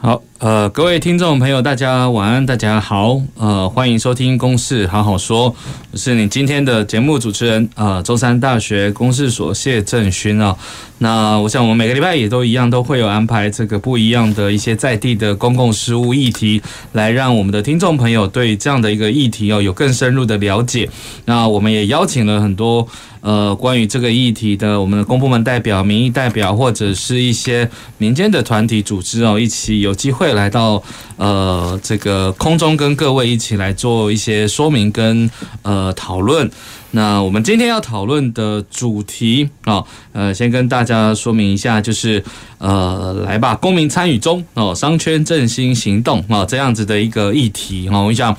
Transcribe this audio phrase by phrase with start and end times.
[0.00, 5.50] 好，呃，各位听众朋友，大家晚安，大家好，呃，欢迎收听《公事好好说》，
[5.90, 10.56] 我是你今天的节目主持人，呃，中山大学公事所谢政勋啊。
[10.98, 16.62] 那我想，我们每个礼拜也都一样，都会有安排这个不一样的一些在地的公共事务议题，
[16.92, 20.88] 来让我们的听众朋友对这样的一个议题哦有更深入的了解。
[21.24, 22.86] 那我们也邀请了很多。
[23.28, 27.68] 呃，关于这个议题的，我们的公部门代表、民意代表，或者是一些
[27.98, 30.82] 民间的团体组织哦，一起有机会来到
[31.18, 36.50] 呃这个空中，跟各位一起来做一些说明跟呃讨论。
[36.92, 39.84] 那我们今天要讨论的主题啊，
[40.14, 42.24] 呃，先跟大家说明一下，就是
[42.56, 48.34] 呃，来吧，公民参与中哦，商圈振兴行动啊，这样子的一个议题哈，我想。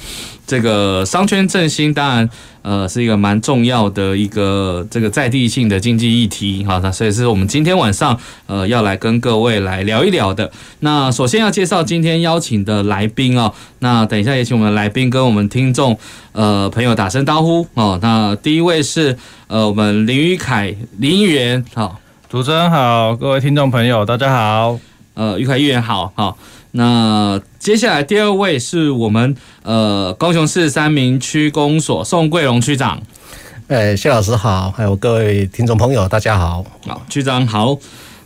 [0.49, 2.29] 这个商圈振兴当然，
[2.63, 10.51] 呃，是一个蛮重要的一个这个在地性的经济议题，好，那所以是我们今天晚上呃要来跟各位来聊一聊的。
[10.79, 15.95] 那首先要介绍今天邀请的来宾哦，那等一下也请我们来宾跟我们听众
[16.31, 17.99] 呃朋友打声招呼哦。
[18.01, 24.79] 那第一位是呃我们林宇凯林议员，好，主持人好，各位听众朋友大家好，
[25.13, 26.35] 呃，宇凯议员好，好。
[26.71, 33.01] 那接下来第二位是我们呃高雄市三明区公所宋桂荣区长，
[33.67, 37.75] 哎，谢老师好，还有各位听众朋友大家好，好，区长好，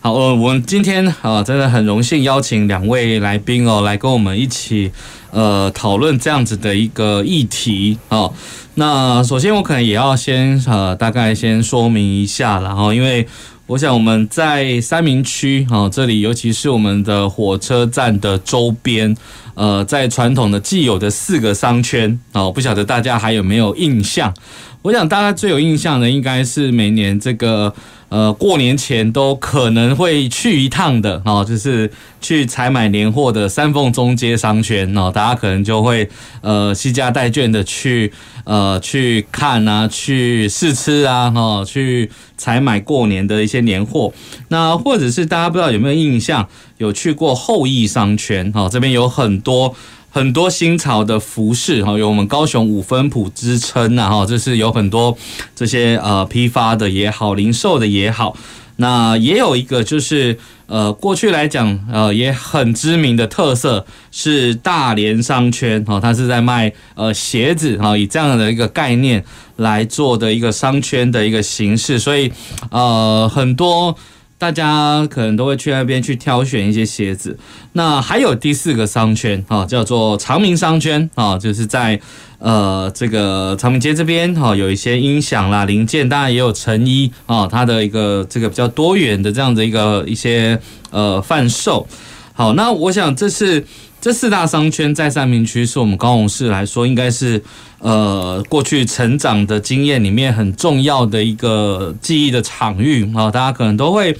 [0.02, 4.91] 好，呃，我们今天啊真的很荣幸邀请两位来宾哦来跟我们一起
[5.31, 8.33] 呃讨论这样子的一个议题哦。
[8.75, 13.25] 那首先我可能也要先呃大概先说明一下，然后因为。
[13.66, 19.16] 我想我们在三明区啊，这里尤其是我们的火车站的周边，
[19.56, 24.34] 呃，在传统的既有的四个商圈啊，不晓得大家还有没有印象？
[24.81, 27.74] 我想大家最有印象的，应该是每年这个。
[28.13, 31.90] 呃，过年前都可能会去一趟的哦，就是
[32.22, 36.07] 去采买年货的三凤中街商圈哦，大家可能就会
[36.41, 38.13] 呃，携家带眷的去
[38.44, 44.13] 呃去看啊，去试吃啊，哈，去采买过年的一些年货。
[44.50, 46.47] 那或者是大家不知道有没有印象，
[46.78, 49.75] 有去过后裔商圈哦，这边有很多。
[50.13, 55.18] 很多新潮的服饰哈，有我们高雄五分埔之称呐哈，就是有很多
[55.56, 58.38] 这些呃批发的也好，零售的也好，
[58.75, 60.38] 那也有一个就是
[60.68, 69.25] 呃过去来讲呃也很知名的特色是大连商圈哈，它是在卖呃鞋子哈，以这样的一个概念
[69.56, 72.31] 来做的一个商圈的一个形式，所以
[72.69, 73.97] 呃很多。
[74.44, 77.40] 大家可能都会去那边去挑选一些鞋子。
[77.72, 81.98] 那还有第四个商圈啊，叫做长明商圈啊，就是在
[82.40, 90.60] 呃这个长明街这边哈，有一些音响啦、零件，当然也有成衣啊，它的一个这个比较多元的这样的一个一些
[90.92, 91.88] 呃贩售。
[92.34, 93.66] 好，那我想这是
[94.03, 97.41] 这四大商圈在三民区，是我们高雄市来说，应该是。
[97.80, 104.18] 呃，过去成长的经验里面很重要的一个记忆的场域啊，大家可能都会，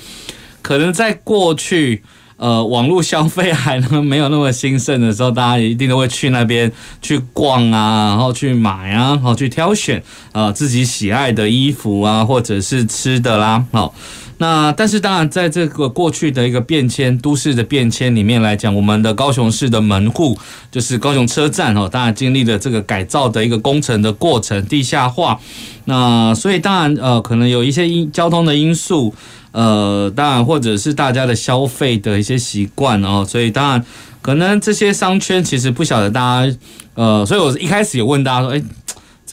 [0.62, 2.04] 可能在过去
[2.36, 6.70] 呃网络消费还能没有那么兴盛的时候，大家一定都会去那边
[7.02, 13.96] 去逛啊，然后去买啊，然后去挑选啊自己喜爱的衣服啊，或者是吃的啦，好。
[14.44, 20.38] 那但是当然，在这个过去的一个变迁、都市的变迁里面来讲，我们的高雄市的门户
[20.70, 25.40] 就是高雄车站哦，当然经历了这个改造的一个工程的过程，地下化。
[25.86, 29.16] 那所以当然呃，可能有一些因交通的因素，
[29.54, 33.86] 呃，当然或者是大家的消费的一些习惯哦，所以当然
[34.22, 36.54] 可能这些商圈其实不晓得大家
[36.96, 38.62] 呃，所以我一开始有问大家说，诶。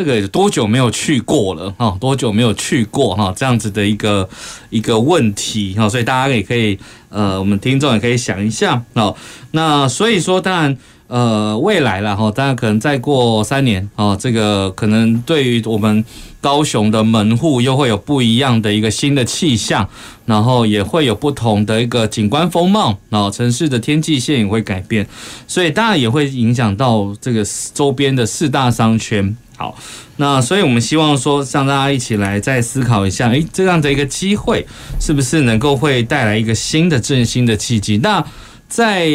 [0.00, 1.94] 这个多久没有去过了哈？
[2.00, 3.34] 多久没有去过哈？
[3.36, 4.26] 这样子的一个
[4.70, 6.78] 一个问题哈，所以大家也可以
[7.10, 9.14] 呃，我们听众也可以想一下哦。
[9.50, 10.74] 那所以说，当然
[11.10, 16.04] 呃，未来了哈，当然可能再过三年哦，这个可能对于我们
[16.40, 19.88] 高雄的门户又会有不一样的一个新的气象，
[20.24, 25.04] 然后也会有不同的一个景观风貌，然后城市的天际线也会改变，
[25.48, 29.36] 所以当然也会影响到这个周边的四大商圈。
[29.56, 29.76] 好，
[30.16, 34.64] 那所以我们希望说，让大家一起来再思考一下，诶，这样的一个机会
[35.00, 37.98] 是不是能够会带来一个新的振兴的契机？
[37.98, 38.24] 那
[38.68, 39.08] 在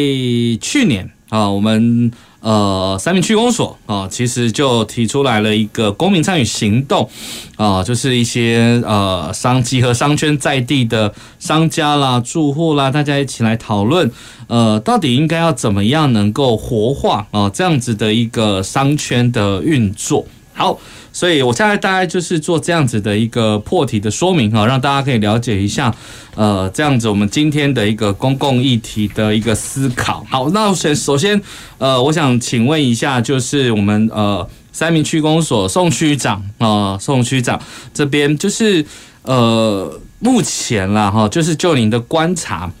[0.60, 7.08] 去年啊，我们呃三明区公所啊，其实就提出来了一个公民参与行动
[7.56, 14.10] 啊，就是一些呃商机和商圈在地的商家啦、住户啦，大家一起来讨论，
[14.46, 20.24] 呃，到底应该要怎么样能够活化啊这样子的一个商圈的运作。
[20.56, 20.78] 好，
[21.12, 25.94] 所以我现在大概就是做这样子的一个破题的说明哈，让大家可以了解一下，
[26.34, 30.24] 呃，这样子我们今天的一个公共议题的一个思考。
[30.30, 31.38] 好，那先首先，
[31.76, 37.60] 呃，我想请问一下，就是我们呃三民区公所宋区长啊，宋区长
[37.92, 38.82] 这边就是
[39.24, 42.72] 呃目前啦哈，就是就您的观察，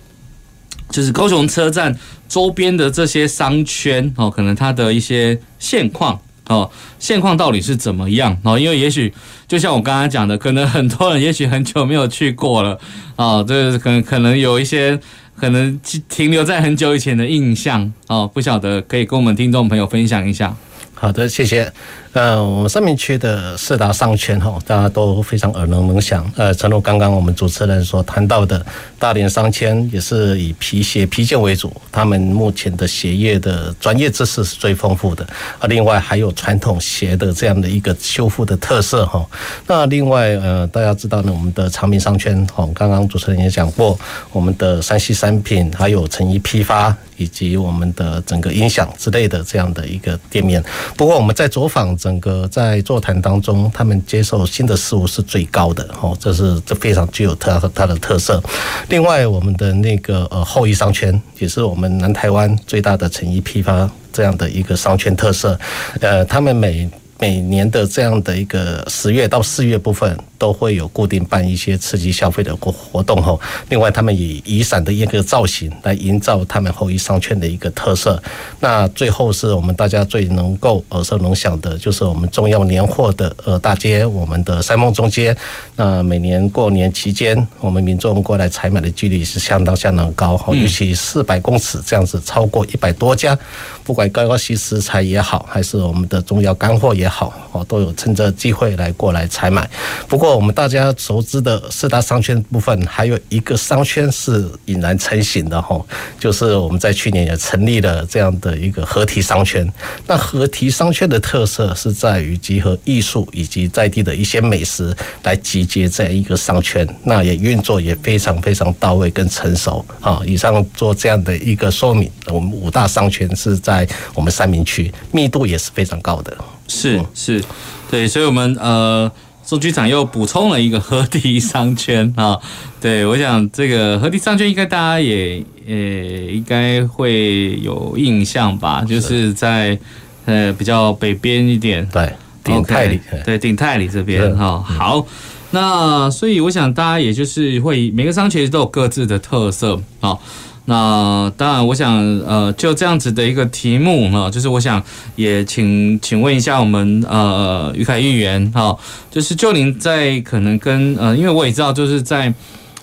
[0.88, 1.94] 就是高雄车站
[2.26, 6.18] 周边的这些商圈哦，可能它的一些现况。
[6.48, 8.36] 哦，现况到底是怎么样？
[8.44, 9.12] 哦，因为也许
[9.48, 12.78] 就像我刚刚讲的，可能很多人也许很久没有去过了，
[13.16, 14.98] 哦，这可能可能有一些
[15.36, 20.54] 可能停留在很久以前的印象，哦，不晓得可以跟我们听众朋友分享一下。
[20.94, 21.70] 好的，谢谢。
[22.16, 26.26] 呃，我们三明区的四大商圈哈，大家都非常耳熟能详。
[26.34, 28.64] 呃，正如刚刚我们主持人所谈到的，
[28.98, 35.22] 大连商圈也是以皮鞋、皮件为主，他们目前的鞋业的专业知识是最丰富的。
[35.58, 39.22] 啊，另外还有传统鞋的这样的一个修复的特色哈。
[39.66, 43.98] 那另外呃，大家知道呢，我们的长明商圈哈，刚刚主持人也讲过，
[44.32, 50.64] 我们的山西商品，还有成衣批发，以及我们的整个音响之类的这样的一个店面。
[50.96, 51.94] 不过我们在走访。
[52.06, 58.40] 整个在座谈当中，他们接受新的事物是最高的哦，这是这非常具有它它的特色。
[58.88, 65.58] 另外，我们的那个呃后裔商圈也是我们南台湾最大的成衣批发这样的一个商圈特色。
[66.00, 66.88] 呃，他们每
[67.18, 70.16] 每年的这样的一个十月到四月部分。
[70.38, 73.34] 都会有固定办一些刺激消费的活活动哈。
[73.70, 78.22] 另外，他们以雨伞的一个造型来营造他们后裔商圈的一个特色。
[78.60, 85.34] 那最后是我们大家最能够耳熟能详的，就是我们重要年货的呃大街，我们的三梦中街。
[85.74, 93.38] 那每年过年期间，我们民众过来采买的几率是相当相当高哈，尤其四百公尺这样子，超过一百多家，
[93.86, 99.70] 不管高高息食材也好，还是我们的中药干货也好，哦，都有趁着机会来过来采买。
[100.08, 105.80] 不过，我们大家熟知的四大商圈部分，还有一个商圈是俨然成型的哈，
[106.18, 109.72] 就是我们在去年也成立了这样的一个合体商圈。
[110.08, 114.92] 那合体商圈的特色是在于集合艺术以及在地的一些美食
[115.22, 120.20] 来集结在一个商圈，那也运作也非常非常到位跟成熟啊。
[120.26, 123.75] 以上做这样的一个说明，我们五大商圈是在
[124.14, 126.36] 我们三明区，密度也是非常高的。
[126.68, 127.42] 是是，
[127.90, 129.10] 对，所以我们呃。
[129.48, 132.36] 宋局长又补充了一个河堤商圈啊，
[132.82, 139.78] 对，我想这个河堤商圈应该大家也呃应该会有印象吧，就是在
[140.24, 142.12] 呃比较北边一点，对，
[142.42, 144.60] 鼎泰里，对，鼎泰里这边哈。
[144.60, 145.06] 好，
[145.52, 150.18] 那所以我想大家也就是会每个商圈都有各自的特色啊。
[150.66, 151.96] 那当然，我想，
[152.26, 154.80] 呃，就这样子的一个题目呢，就是我想
[155.16, 158.76] 也请请问一下我们呃于凯议员哈，
[159.10, 162.32] 就是就您在可能跟呃，因为我也知道就是在。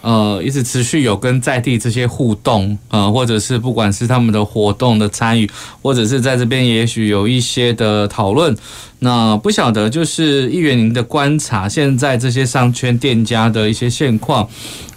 [0.04, 5.50] 呃，一直持续有跟在地这些互动，呃，或者是不管是他们的活动的参与，
[5.82, 8.54] 或者是在这边也许有一些的讨论。
[9.00, 14.46] 那不晓得就是议员您的观察，现在这些商圈店家的一些现况，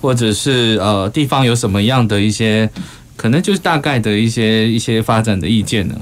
[0.01, 2.69] 或者是呃地方有什么样的一些
[3.17, 5.95] 可能就是大概的一些一些发展的意见呢？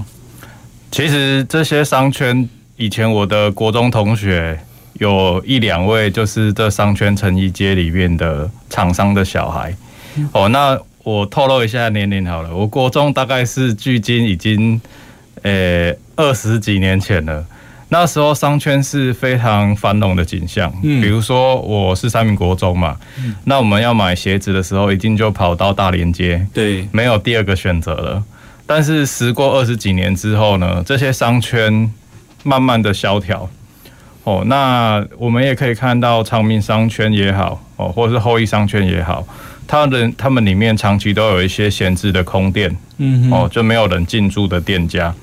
[0.90, 2.48] 其实这些商圈
[2.78, 4.58] 以前我的国中同学。
[4.94, 9.74] 有一两位就是这商圈成衣街里面的厂商的小孩。
[10.32, 14.80] 哦，那我透露一下年龄好了，我国中大概是距今已经
[15.42, 17.44] 呃二十几年前了，
[17.88, 21.02] 那时候商圈是非常繁荣的景象，嗯。
[21.02, 22.96] 比如说我是三民国中嘛，
[23.44, 28.22] 那我们要买鞋子的时候，一定就跑到大连街，对，没有第二个选择了。
[28.64, 31.92] 但是时过二十几年之后呢，这些商圈
[32.44, 33.50] 慢慢的萧条。
[34.24, 39.22] 哦，那我们也可以看到长明商圈也好，哦，或者是后裔商圈也好，
[39.66, 45.14] 他的他们里面长期都有一些闲置的空店，嗯，哦，就没有人进驻的店家，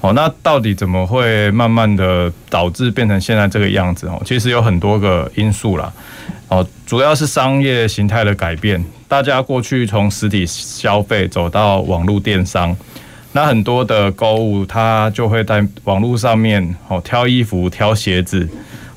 [0.00, 4.06] 哦，那到底怎么会慢慢的导致变成现在这个样子？
[4.06, 5.92] 哦，其实有很多个因素啦，
[6.46, 12.76] 哦，主要是商业形态的改变，大家过去从实体消费走到网络电商。
[13.38, 18.48] 那很多的购物，他就会在网络上面哦挑衣服、挑鞋子，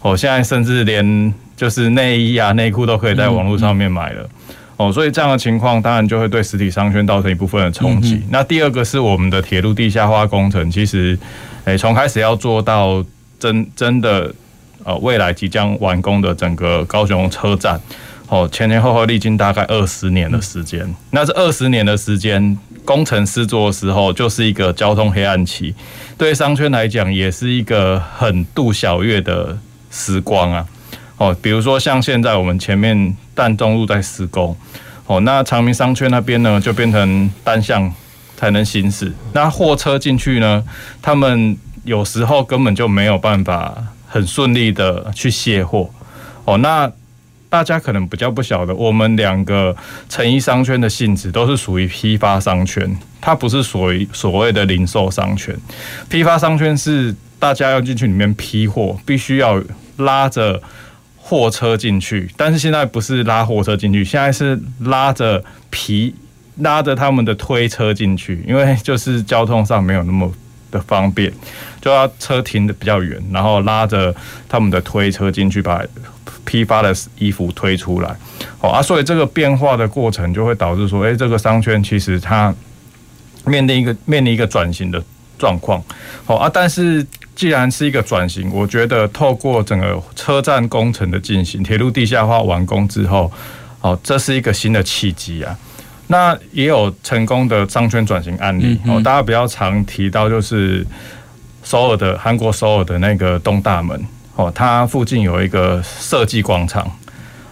[0.01, 4.27] 哦，现在甚至连就是内衣啊、内裤都可以在网络上面买了，
[4.77, 8.19] 哦，所以这样的情况当然就会对实体商圈造成一部分的冲击。
[8.31, 11.15] 那第二个是我们的铁路地下化工程，其实
[11.65, 13.05] 诶从开始要做到
[13.37, 14.33] 真真的
[14.83, 17.79] 呃未来即将完工的整个高雄车站。
[18.27, 25.73] 哦，前前后后历经大概二十年的时间，那这二十年的时间，工程师做的时候就是一个交通黑暗期，
[26.17, 29.57] 对商圈来讲也是一个很度小月的
[29.89, 30.65] 时光啊。
[31.17, 34.55] 哦，比如说像现在我们前面淡中路在施工，
[35.05, 37.93] 哦，那长明商圈那边呢就变成单向
[38.35, 40.63] 才能行驶，那货车进去呢，
[41.01, 43.75] 他们有时候根本就没有办法
[44.07, 45.89] 很顺利的去卸货。
[46.45, 46.91] 哦，那。
[47.51, 49.75] 大家可能比较不晓得，我们两个
[50.07, 55.53] 成衣商圈的性质都是属于批发商圈，它不是属于所谓的零售商圈。
[56.09, 59.61] 批发商圈是大家要进去里面批货，必须要
[59.97, 60.61] 拉着
[61.17, 66.15] 货车进去，但是现在不是拉货车进去，现在是拉着皮
[66.59, 70.31] 拉着他们的推车进去，因为就是交通上没有那么
[70.71, 71.31] 的方便，
[71.81, 74.15] 就要车停的比较远，然后拉着
[74.49, 75.83] 他们的推车进去把。
[76.43, 78.13] 批发的衣服推出来，
[78.57, 82.53] 好啊，所以这个变化的过程就会导致说，诶，这个商圈其实它
[83.45, 85.01] 面临一个面临一个转型的
[85.37, 85.81] 状况，
[86.25, 93.31] 好啊，但是既然是一个转型，我觉得透过整个车站工程的进行，铁路地下化完工之后，
[93.79, 95.55] 好，这是一个新的契机啊。
[96.11, 100.85] 那也有成功的商圈转型案例，哦，大家比较常提到就是
[101.63, 104.05] 首尔的韩国首尔的那个东大门。
[104.35, 106.89] 哦，它附近有一个设计广场，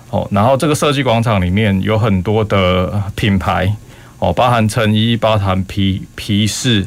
[0.09, 3.73] 哦，然后这个设计广场里面有很多的品牌，
[4.17, 6.85] 哦，包含成衣，包含皮皮饰，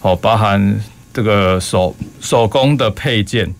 [0.00, 0.80] 哦，包含
[1.12, 3.54] 这个手手工的配件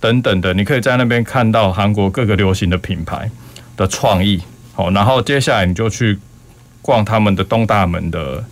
[0.00, 3.30] 等等的，你可以在那边看到韩国各个流行的品牌
[3.76, 4.42] 的创意，
[4.74, 6.18] 哦，然后接下来你就去
[6.82, 8.44] 逛他们的东大门的。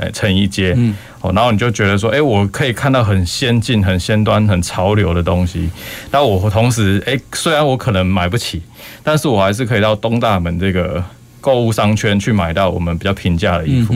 [0.00, 0.78] 哎，成衣街，
[1.20, 5.68] 哦，然后你就觉得说，哎，我可以看到很先进、很先端、很潮流的东西。
[6.12, 8.62] 那我同时，哎，虽然我可能买不起，
[9.02, 11.02] 但是我还是可以到东大门这个
[11.40, 13.92] 购物商圈去买到我们比较平价的衣服。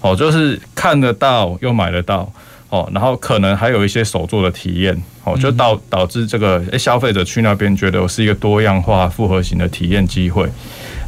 [0.00, 2.32] 哦，就是看得到又买得到，
[2.68, 10.48] 哦，然后可能还有一些手作的体验，哦，就导导致这个哎消费者去那边觉得我是一个多样化、复合型的体验机会。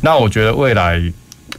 [0.00, 1.00] 那我觉得未来。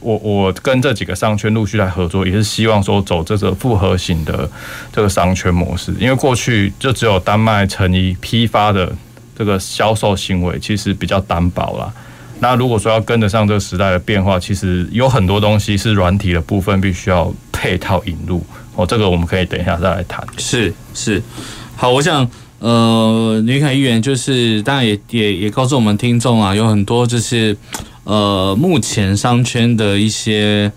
[0.06, 4.48] 我我跟这几个商圈陆续来合作，也是希望说走这个复合型的
[4.92, 8.94] 这个商圈模式，因为过去就只有单卖成衣批发的
[9.36, 11.92] 这个销售行为，其实比较单薄啦。
[12.38, 18.40] 那如果说要跟得上这个时代的变化，其实有很多东西是软体的部分必须要配套引入。
[18.76, 20.24] 哦，这个我们可以等一下再来谈。
[20.38, 21.20] 是是，
[21.74, 27.56] 好，我想呃，吕凯议员就是当然也也也告诉我们听众啊，有很多就是。
[28.06, 30.70] 呃，目前商圈的一些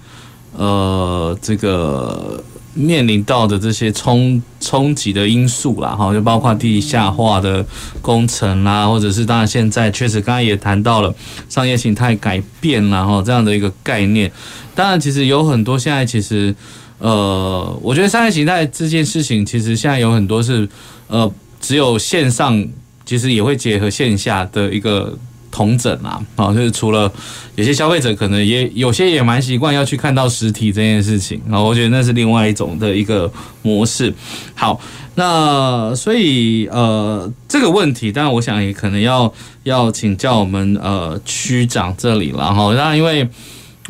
[0.57, 2.43] 呃，这个
[2.73, 7.63] 面临到的这些冲冲击的因素啦，哈，就包括地下化的
[8.01, 11.13] 工程啦，或者是当然现在确实刚才也谈到了
[11.47, 14.31] 商业形态改变啦，哈，这样的一个概念。
[14.73, 16.55] 当然，其实有很多现在其实
[16.97, 20.67] 呃，我觉得商业形态这件事情，其实现在有很多是
[21.05, 21.31] 呃，
[21.61, 22.67] 只有线上，
[23.05, 25.15] 其实也会结合线下的一个。
[25.51, 27.11] 同整啊，啊，就是除了
[27.55, 34.13] 有些消费者可能也有些也蛮习惯要去看到实体这件事情啊，我觉得那是另外一种的一个模式。
[34.55, 34.79] 好，
[35.15, 42.73] 那所以呃这个问题，当然我想也可能要要请教我们呃区长这里了哈。
[42.75, 43.27] 那因为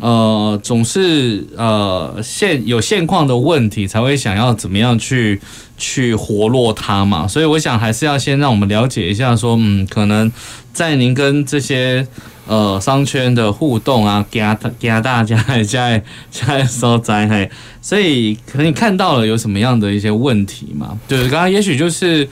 [0.00, 5.40] 呃总是呃现有现况的问题，才会想要怎么样去。
[5.82, 10.30] 去活络它嘛，所以我想还是要先让我们了解一下，说，嗯，可能
[10.74, 12.06] 在您跟这些
[12.46, 14.42] 呃商圈的互动啊，给
[14.78, 20.98] 给大家在在在所在嘿，所以可能你看到了有什么样的一些问题嘛？
[21.08, 22.28] 就是刚刚也许就是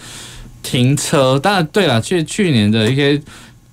[0.62, 3.18] 停车，当然对了，去去年的一些。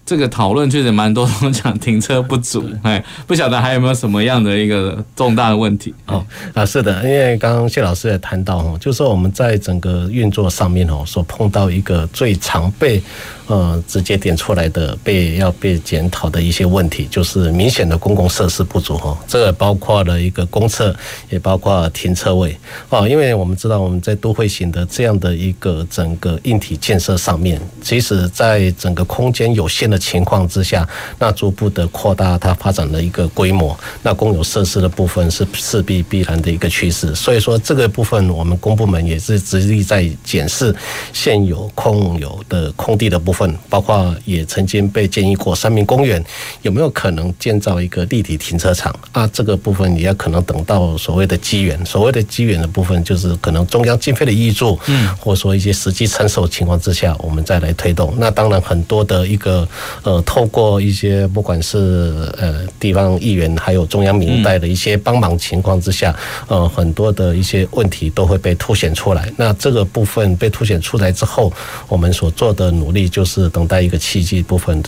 [0.05, 5.93] 这个讨论确实蛮多，都讲停车不足，哎，不晓得还有没有什么样的一个重大的问题？
[6.05, 13.01] 哦，啊，是的，因为刚刚谢老师也谈到哦，就是说我们在整个运作上面哦，所碰到一个最常被。
[13.47, 19.15] 呃，直接点出来的被要被检讨的一些问题，就是明显的公共设施不足哈。
[19.27, 20.95] 这个包括了一个公厕，
[21.29, 22.57] 也包括停车位
[22.89, 23.07] 哦。
[23.07, 37.13] 因为我们知道我们在都会型的这样的一个整个硬体建设上面，其实在整个空间有限的情况之下，那逐步的扩大它发展的一个规模，那公有设施的部分是势必必然的一个趋势。
[37.13, 40.75] 所以说这个部分，我们公部门也是致力在检视
[41.13, 43.34] 现有空有的空地的部分。
[43.35, 46.23] 分，包括也曾经被建议过三明公园
[46.61, 49.29] 有没有可能建造一个立体停车场啊？
[49.33, 58.13] 这个部分也要可能等到所谓的机缘，所谓的机缘的部分就是可能中央经费的挹注，嗯，或者说一些实际成熟情况之下，我们再来推动。
[58.17, 59.67] 那当然很多的一个
[60.03, 66.15] 呃，透过一些不管是呃地方议员还有中央民代的一些帮忙情况之下，
[66.47, 69.29] 呃，很多的一些问题都会被凸显出来。
[69.35, 71.51] 那这个部分被凸显出来之后，
[71.87, 74.81] 我们所做的努力就是是等待一个契机部分，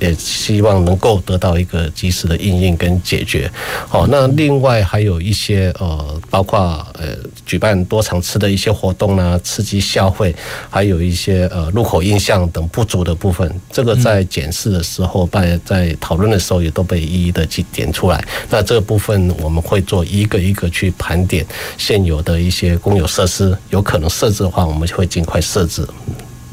[0.00, 3.50] 也希望能够得到一个及时的应应跟解决。
[3.88, 6.58] 好，那另外还有一些呃，包括
[6.94, 10.34] 呃举办多场次的一些活动呢，刺激消费，
[10.68, 18.22] 还有一些呃路口印象等不足的部分，这个在检视的时候，在在讨论的时候也都被一一的去点出来。
[18.50, 21.46] 那这个部分我们会做一个一个去盘点
[21.78, 25.86] 现有的一些公有设施，有可能设置的话，我们就会尽快设置。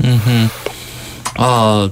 [0.04, 0.50] 嗯哼，
[1.38, 1.90] 呃，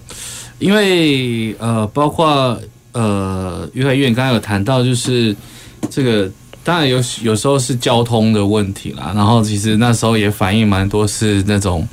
[0.59, 2.59] 因为呃，包括
[2.91, 5.35] 呃，于海议员刚才有谈到，就是
[5.89, 6.29] 这个
[6.63, 11.87] 当然有有时候是交通的问题啦，然后其实那时候也反映蛮多是那种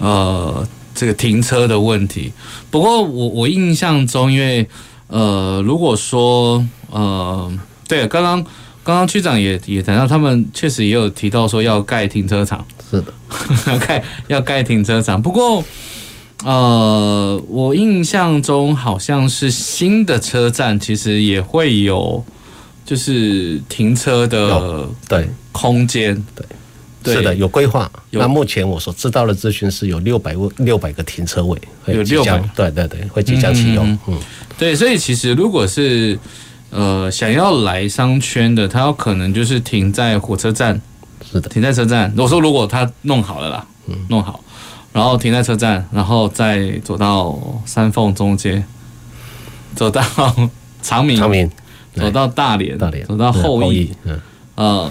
[0.00, 2.32] 呃这个停车的问题。
[2.70, 4.66] 不过我我印象中，因为
[5.08, 7.52] 呃，如果说呃，
[7.86, 8.42] 对，刚刚
[8.82, 12.64] 刚刚区长也也谈到，他们确实也有提到说要盖停车场。
[12.90, 13.12] 是的，
[13.66, 15.20] 要 盖要盖停车场。
[15.20, 15.62] 不过，
[16.44, 22.22] 呃，我印象中好像是新的车站，其实也会有，
[22.84, 26.14] 就是停车的对空间。
[27.02, 27.90] 对，是的，有规划。
[28.10, 33.86] 那目前我所知道的资讯是有六百位六百个停车位，有六百，对对对，会即将启用。
[33.92, 34.18] 嗯，嗯，
[34.58, 36.18] 对，所以其实如果是
[36.70, 40.80] 呃想要来商圈的，他有可能就是停在火车站。
[41.32, 42.12] 是的，停在车站。
[42.16, 44.42] 我说，如果他弄好了啦，嗯，弄好，
[44.96, 48.64] 然后停在车站，然后再走到三凤中街，
[49.74, 50.02] 走到
[50.80, 51.50] 长明，长明，
[51.94, 54.20] 走到大连，大连，走到后羿，嗯，
[54.54, 54.90] 呃，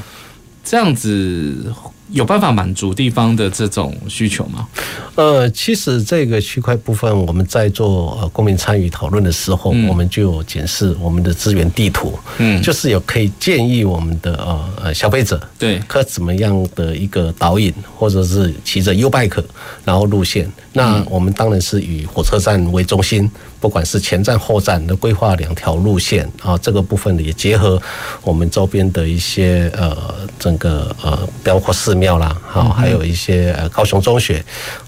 [0.63, 1.73] 这样子。
[2.11, 4.67] 有办法满足地方的这种需求吗？
[5.15, 19.43] 呃，其实这个区块部分，我们在做呃公民参与讨论的时候，我们就有检视我们的资源地图，嗯，就是有可以建议我们的呃呃消费者，对，可怎么样的一个导引，或者是骑着 YouBike，
[19.83, 20.51] 然后路线。
[20.73, 27.81] 那我们当然是以火车站为中心，不管是前站后站的规划两条路线啊，这个部分也结合
[28.21, 34.43] 我们周边的一些呃整个呃包括寺庙啦，好，还有一些呃高雄中学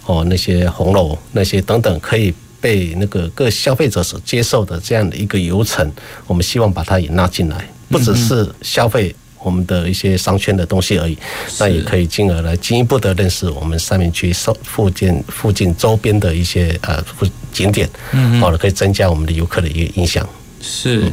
[0.05, 5.89] 哦那些红楼那些等等，可以被那个各消费者所接受的这样的一个流程，
[6.27, 9.15] 我们希望把它也纳进来，不只是消费。
[9.39, 11.17] 我们的一些商圈的东西而已，
[11.59, 17.01] 那也可以进而来进一步的认识我们三明区附近附近周边的一些呃
[17.53, 20.27] 景点，嗯，好了，可以增加我们的游客的一个印象。
[20.59, 21.09] 是，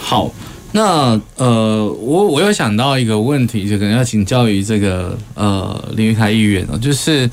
[0.00, 0.32] 好，
[0.72, 7.30] 那呃，我我又想到一个问题，就可能要请教于这个呃林玉凯议员哦，就是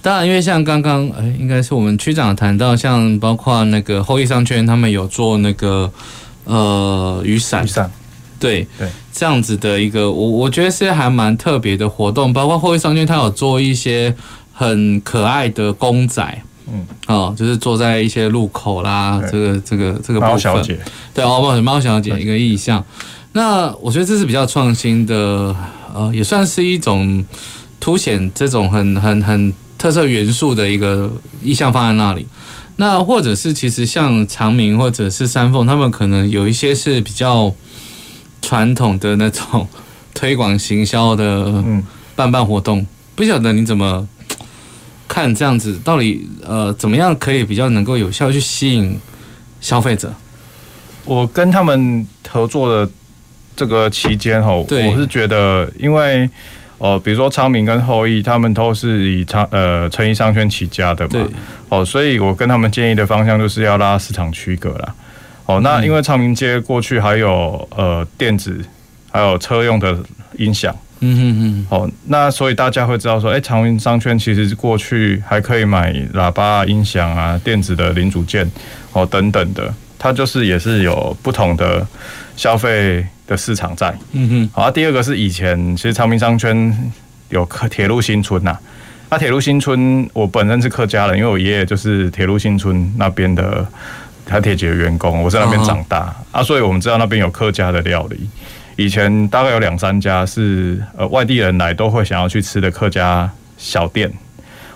[0.00, 5.92] 当然，因为像刚刚哎，应该是我们区长谈到，像包括那个后裔商圈，他们有做那个
[6.44, 7.64] 呃雨伞。
[7.64, 7.90] 雨伞
[8.40, 14.12] 对对，这样子的一个，我我觉得是还蛮特别的活动，包括后裔商圈，他有做一些
[14.52, 20.78] 很可爱的公仔，嗯，哦，就是坐在一些路口啦，这个这个这个猫小姐，
[21.14, 22.84] 对，哦，猫猫小姐一个意象。
[23.32, 25.54] 那我觉得这是比较创新的，
[25.94, 27.24] 呃，也算是一种
[27.80, 31.10] 凸显这种很很很特色元素的一个
[31.42, 32.26] 意象放在那里。
[32.76, 37.54] 那或者是其实像长明或者是三凤，他们可能有一些是比较。
[38.44, 39.68] 传统的那种
[40.14, 41.62] 推广行销的
[42.16, 44.06] 办办活动，不晓得你怎么
[45.12, 45.78] 看这样子？
[45.84, 48.98] 到底呃怎么样可以比较能够有效去吸引
[49.60, 50.10] 消费者？
[51.04, 52.90] 我跟他们合作的
[53.54, 56.26] 这个期间哈，我是觉得，因为
[56.78, 61.28] 哦，比如说昌明跟后羿，他们都是以昌呃成衣商圈起家的嘛，
[61.68, 64.94] 哦，所以我跟他们建议的方向就是要拉市场区隔啦。
[65.44, 68.64] 哦，那因为昌明街过去还有呃电子，
[69.10, 69.98] 还有车用的
[70.38, 78.50] 音响，嗯嗯嗯，哦，那所以大家会知道说，哎，长明商圈其实过去还可以买喇叭、音响啊、电子的零组件，
[78.92, 81.86] 哦等等的，它就是也是有不同的
[82.36, 84.50] 消费的市场在，嗯哼。
[84.54, 86.92] 好，第二个是以前其实长明商圈
[87.30, 88.56] 有客铁路新村呐，
[89.10, 93.66] 那铁路新村我本身是客家人，因为我爷爷就是铁路新村那边的。
[94.24, 96.38] 台铁局的员工，我在那边长大、uh.
[96.38, 98.20] 啊，所以我们知道那边有客家的料理。
[98.82, 104.12] 以前大概有两三家是呃外地人来都会想要去吃的客家小店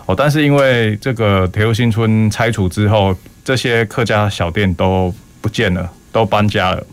[0.06, 6.86] 哦，但是因为这个铁路新村拆除之后，这些客家小店都不见了，都搬家了。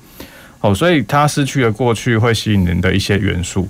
[0.61, 3.67] 哦，所以它失去了过去会吸引人的一些元素。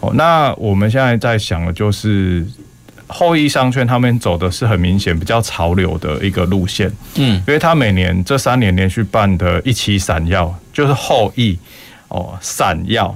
[0.00, 2.46] 哦，那我们现在在想的就是
[3.06, 6.92] 后裔商圈，他们走的是很明显比较潮流的一个路线。
[7.14, 11.58] 嗯，因为他每年这三年连续办的一期闪耀，就是后翼
[12.08, 13.14] 哦，闪耀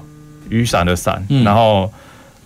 [0.48, 1.92] 雨伞的伞，然后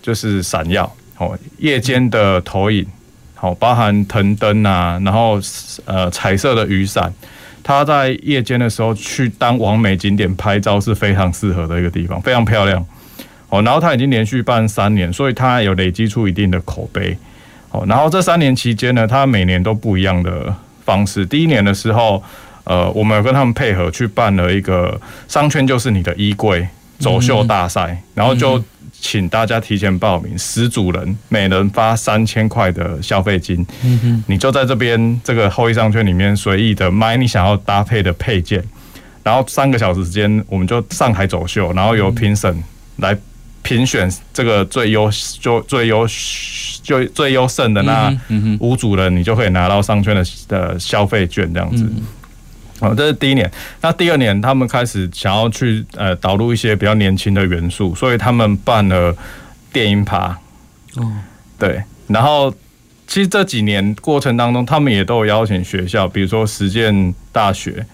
[0.01, 2.85] 就是闪耀哦，夜间的投影，
[3.33, 5.39] 好，包含藤灯啊，然后
[5.85, 7.13] 呃彩色的雨伞。
[7.67, 12.85] 它在夜间的时候去当完美景点拍照是非常适合的一个地方，非常漂亮。
[13.49, 17.17] 哦，然后它已经连续办三年，所以它有累积出一定的口碑。
[17.71, 20.53] 哦，然后这三年期间呢，它每年都不一样的
[20.83, 21.25] 方式。
[21.25, 22.23] 第一年的时候，
[22.65, 26.67] 呃，我们有跟他们配合去办了一个商圈就是你的衣柜
[26.99, 28.63] 走秀大赛，然后就。
[28.97, 33.63] 请大家提前报名，十组人每人发三千块的消费金，
[34.25, 38.63] 你就在这边这个后翼商圈里面随意的买你想要搭配的配件，
[39.21, 42.63] 然后三个小时时间我们就上台走秀，然后由评审
[42.95, 43.15] 来
[43.61, 45.07] 评选这个最优
[45.39, 46.07] 就最优
[46.81, 48.11] 就最优胜的那
[48.59, 51.85] 五组人，你就可以拿到商圈的的消费券这样子。
[52.81, 53.49] 哦，这是第一年。
[53.79, 59.15] 那第二年，他们开始想要去呃导入一些比较年轻的元素，所以他们办了
[59.71, 60.37] 电音趴。
[60.97, 61.13] 哦，
[61.57, 61.81] 对。
[62.07, 62.53] 然后
[63.07, 67.85] 其实这几年过程当中，他们也都有邀请学校，比如说实践大学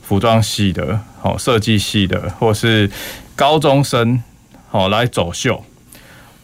[0.00, 2.90] 服装系的、哦设计系的，或是
[3.36, 4.22] 高中生
[4.70, 5.62] 哦来走秀。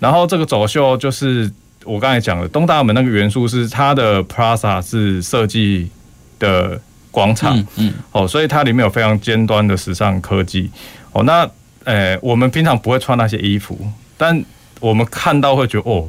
[0.01, 1.51] 然后这个走秀就是
[1.85, 5.91] 我刚才讲的东大门那个元素，是它的 Plaza 是设计
[6.39, 6.79] 的。
[7.17, 10.71] 广场，嗯，哦，所以它里面有非常尖端的时尚科技，
[11.13, 11.49] 哦，那，
[11.85, 13.79] 诶，我们平常不会穿那些衣服，
[14.19, 14.45] 但
[14.81, 16.07] 我们看到会觉得，哦，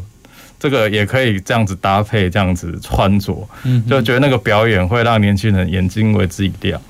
[0.59, 6.81] 这个也可以这样子搭配，这样子穿着，嗯，就觉得那个表演会让年轻人眼睛为之一亮，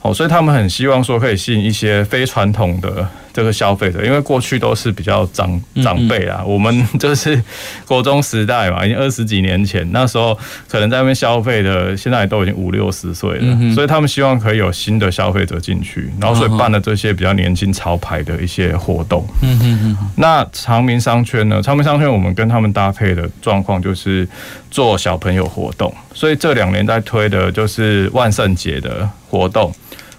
[0.00, 3.06] 哦，所以他们很希望说可以吸引一些非传统的。
[3.36, 7.38] 这个消费者，因为过去都是比较长长辈啊，我们就是
[7.86, 10.34] 国中时代嘛，已经二十几年前，那时候
[10.66, 19.22] 可能在那边消费的，现在都已经五六十岁了，所以他们希望可以有新的消费者进去，然后所以办了这些比较年轻潮牌的一些活动。
[19.42, 19.98] 嗯嗯嗯。
[20.16, 21.60] 那长明商圈呢？
[21.60, 24.26] 长明商圈我们跟他们搭配的状况就是
[24.70, 29.70] 做小朋友活动，所以这两年在推的就是万圣节的活动。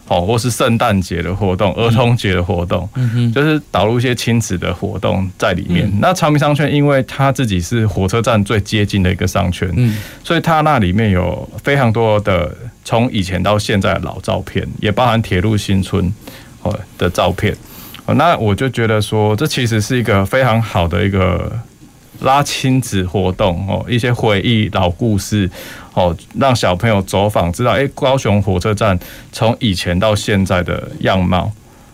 [0.08, 5.86] 哦，或是圣诞节的活动、儿童节的活动，嗯、就是导入一些亲子的活动在里面。
[5.88, 16.13] 嗯、那长明商圈，因为它自己是火车站最接近的一个商圈，嗯、所以它那里面有非常多的从以前到现在的老照片，也包含铁路新村
[16.62, 17.56] 哦的照片。
[18.15, 21.52] 那我就觉得说，这其实是一个非常好的一个。
[22.22, 25.48] 拉亲子活动哦，一些回忆老故事
[25.98, 28.98] 哦，让小朋友走访，知道哎，高雄火车站
[29.32, 31.52] 从以前到现在的样貌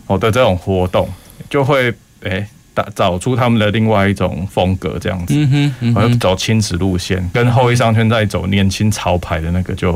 [0.07, 1.07] 哦的这种活动，
[1.49, 9.93] 就会哎打找出他们的另外一种风格这样子，嗯哼，嗯走亲子路线，跟后一商圈在走年轻潮牌的那个，就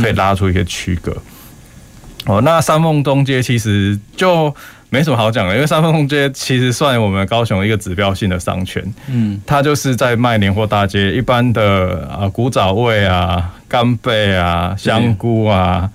[0.00, 1.16] 可以拉出一个区隔。
[2.26, 4.54] 哦，那三凤东街其实就。
[4.92, 15.88] 没什么好讲的，因为三凤街其实算我们高雄一个指标性的商圈，嗯，它就是在卖年货大街，一般的啊古早味啊、干贝啊、香菇啊、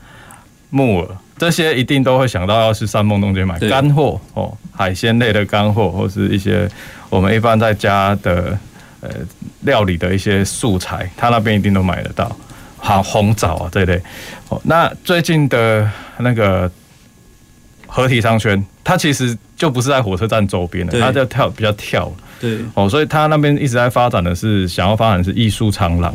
[0.70, 6.66] 木耳这些，一定都会想到要去三凤东街买干货哦，海鲜类的干货，或是一些
[7.10, 8.58] 我们一般在家的
[9.02, 9.10] 呃
[9.64, 12.34] 料理的一些素材，它那边一定都买得到，
[12.78, 14.02] 好红枣啊这类。
[14.48, 15.86] 哦，那最近的
[16.20, 16.72] 那个。
[17.96, 22.60] 合体商圈，它其实就不是在火车站周边的，它就跳比较跳，对。
[22.74, 26.14] 哦，所以它那边一直在发展的是想要发展的是艺术长廊。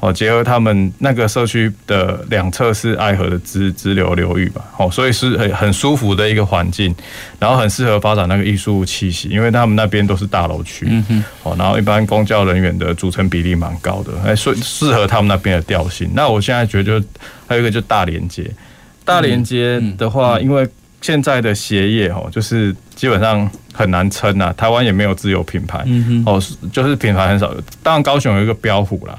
[0.00, 6.94] 哦，结合他们那个社区的两侧是爱河的支支流流域吧，哦，所以是很很舒服的一个环境，
[7.38, 16.10] 然后很适合发展那个艺术气息，因为他们那边都是大楼区，嗯哼，哦，然后一般公教人员的组成比例蛮高的，哎，所以适合他们那边的调性。
[16.12, 17.06] 那我现在觉得就
[17.46, 18.50] 还有一个就大连街，
[19.06, 20.68] 大连街的话，因为
[21.04, 24.50] 现在的鞋业哦，就是基本上很难撑呐。
[24.56, 25.84] 台湾也没有自有品牌，
[26.24, 27.54] 哦，就是品牌很少。
[27.82, 29.14] 当然高雄有一个标虎啦，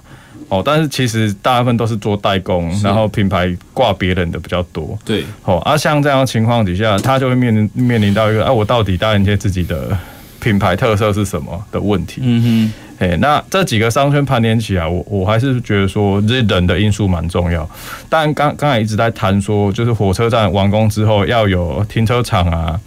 [0.50, 4.98] 哦，但是其实大部分都是做代工，然后品牌挂别人的比较多。
[5.06, 9.96] 对，哦，啊，像这样的情况底下，他就会面临面临到一个，啊，我到底大连街自己的
[10.40, 12.22] 品牌特色是什么的问题。
[12.24, 12.74] 嗯哼。
[12.98, 17.70] 哎，那这几个商圈盘点起来，我我还是觉得说，这人的因素蛮重要。
[18.10, 22.80] 但刚刚才一直在谈说，就是火车站完工之后要有停车场啊，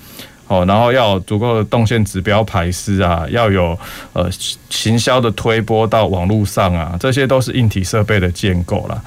[0.46, 3.78] 哦，然后要有足够的动线指标排施啊，要有
[4.14, 4.26] 呃
[4.70, 8.98] 行销的推波到网络上啊，这些都是硬体设备的建构啦。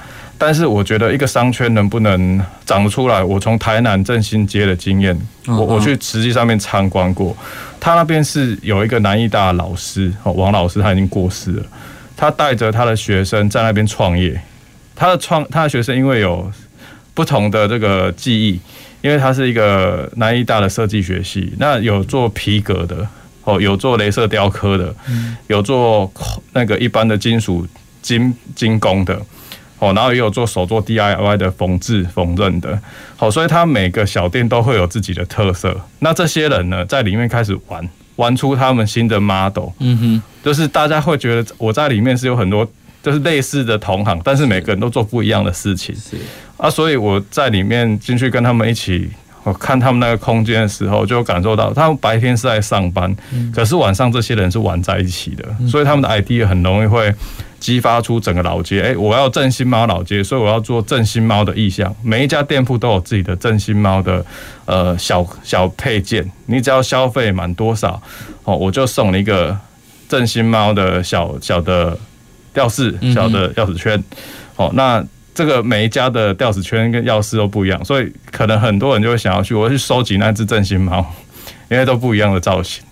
[0.44, 7.36] 但是我觉得一个商圈能不能长得出来，我从台南振兴街的经验，我我去实际上面参观过，
[7.78, 11.62] 他那边是有一个南艺大的老师哦，王老师他已经过世了，
[12.16, 14.42] 他带着他的学生在那边创业，
[14.96, 16.50] 他的创他的学生因为有
[17.14, 18.60] 不同的这个技艺。
[19.00, 23.06] 因为他是一个南艺大的设计学系，那有做皮革的
[23.44, 24.92] 哦，有做镭射雕刻的，
[25.46, 26.12] 有做
[26.52, 27.64] 那个一般的金属
[28.00, 29.20] 精精工的
[29.82, 32.78] 哦，然后也有做手做 DIY 的缝制缝纫的，
[33.16, 35.76] 好，所以他每个小店都会有自己的特色。
[35.98, 42.64] 那这些人呢，在里面开始玩，玩出他们新的 model，嗯哼，就是大家会觉得我在里面是有很多。
[43.02, 45.92] 就是类似的同行，但是每个人都做不一样的事情。
[45.96, 46.16] 是
[46.56, 49.10] 啊，所以我在里面进去跟他们一起，
[49.42, 53.12] 我看他们那个空间的时候，就感受到他们白天是在上班，
[53.52, 57.12] 可是晚上这些人是玩在一起的，所以他们的 idea 很容易会
[57.62, 58.82] 激发出整个老街。
[58.82, 61.94] 哎，我要振兴猫老街，所以我要做振兴猫的意向。
[62.02, 64.22] 每一家店铺都有自己的振兴猫的
[64.66, 68.02] 呃小小配件，你只要消费满多少
[68.44, 69.56] 哦，我就送你一个
[70.08, 71.96] 振兴猫的小小的。
[72.54, 74.04] 吊饰小的钥匙圈，
[74.56, 75.02] 哦，那
[75.34, 81.02] 这个每一家的吊匙圈跟钥匙都不一样，所以可能很多人就会想要去，我去收集那只振兴猫，
[81.70, 82.84] 因为都不一样的造型，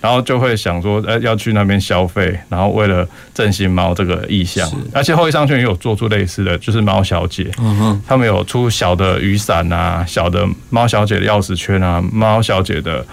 [0.00, 13.04] 然后就会想说，呃，要去那边消费，然后为了振兴猫这个意向，而且后翼商圈也有做出类似的就是猫小姐，嗯哼，他们有出小的雨伞啊，小的猫小姐的钥匙圈啊，猫小姐的。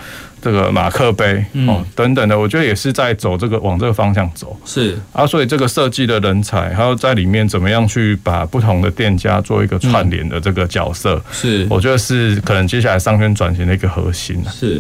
[0.42, 4.56] 这个马克杯哦，等等的，我觉得也是在走这个往这个方向走。
[4.64, 4.96] 是。
[5.12, 11.66] 啊，所以这个设计的人才，还有在里面怎么样去把不同的店家做一个串联的这个角色，是。
[11.68, 14.40] 我觉得是可能接下来商圈转型的一个核心。
[14.52, 14.80] 是，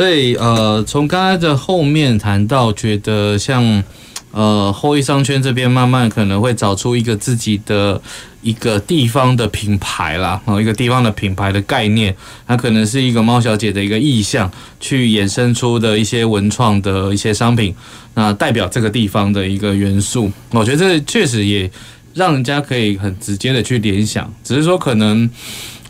[0.00, 3.84] 所以呃，从刚才的后面谈到，觉得像。
[4.32, 8.00] 呃，后裔商圈这边慢慢可能会找出一个自己的
[8.42, 12.14] 一个地方的品牌啦，然后，一个地方的品牌的概念，
[12.46, 17.74] 它可能是一个猫小姐的一个意向，去衍生出的一些文创的一些商品，
[18.14, 20.30] 那代表这个地方的一个元素。
[20.52, 21.68] 我觉得这确实也
[22.14, 25.28] 让人家可以很直接的去联想，只是说可能，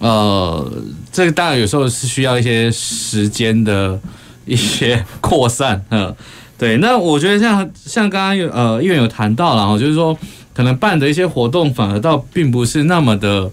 [0.00, 0.72] 呃，
[1.12, 3.98] 这个当然有时候是需要一些时间的
[4.44, 6.14] 一些扩散， 嗯。
[6.58, 10.14] 对，那我觉得像像刚刚有呃议员有谈到了，就是说
[10.52, 13.50] 可能办的一些活动反而倒并不是那么的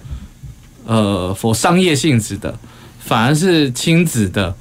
[0.86, 2.53] 呃 for 商业性质的，
[2.99, 4.53] 反而是亲子的，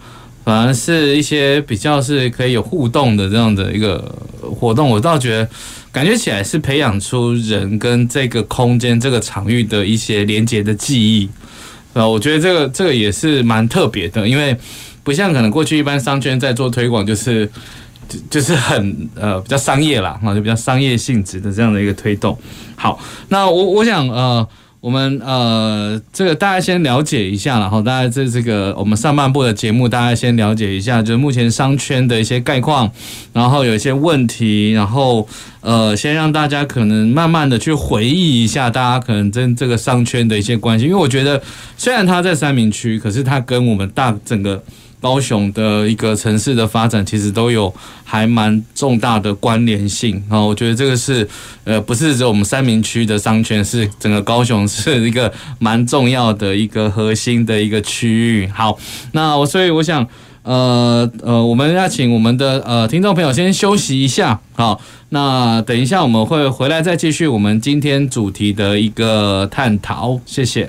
[0.44, 5.48] 反而是一些比较是可以有互动的这样的一个活动，我倒觉得
[5.90, 11.28] 感觉起来是培养出人跟这个空间这个场域的一些连接的记忆，
[11.96, 14.54] 呃，我觉得这个这个也是蛮特别的，因为
[15.02, 17.50] 不像可能过去一般商圈在做推广就是。
[18.08, 22.38] 就就是很呃比较商业啦，啊，就比较商业性质的这样的一个推动。
[22.76, 22.96] 好，
[23.30, 24.48] 那我我想呃
[24.86, 32.88] 我们呃这个大家先了解一下，然后大家这这个我们上半部的节目，大家先了解一下，就是目前商圈的一些概况，
[33.32, 35.26] 然后有一些问题，然后
[35.60, 41.42] 呃先让大家可能慢慢的去回忆一下，大家可能跟这个商圈的一些关系，因为我觉得
[41.76, 44.62] 虽然它在三明区，可是它跟我们大整个。
[45.06, 50.40] 高雄的一个城市的发展，其实都有还蛮重大的关联性啊！
[50.40, 51.28] 我觉得这个是
[51.62, 58.48] 呃，不是只有我们三民区的商圈，是整个高雄是一个蛮重要的一个核心的一个区域。
[58.48, 58.76] 好，
[59.12, 60.04] 那我所以我想，
[60.42, 70.18] 呃呃，我们要请我们的呃听众朋友先休息一下，好，那等一下我们会回来再继续我们今天主题的一个探讨。
[70.26, 70.68] 谢谢。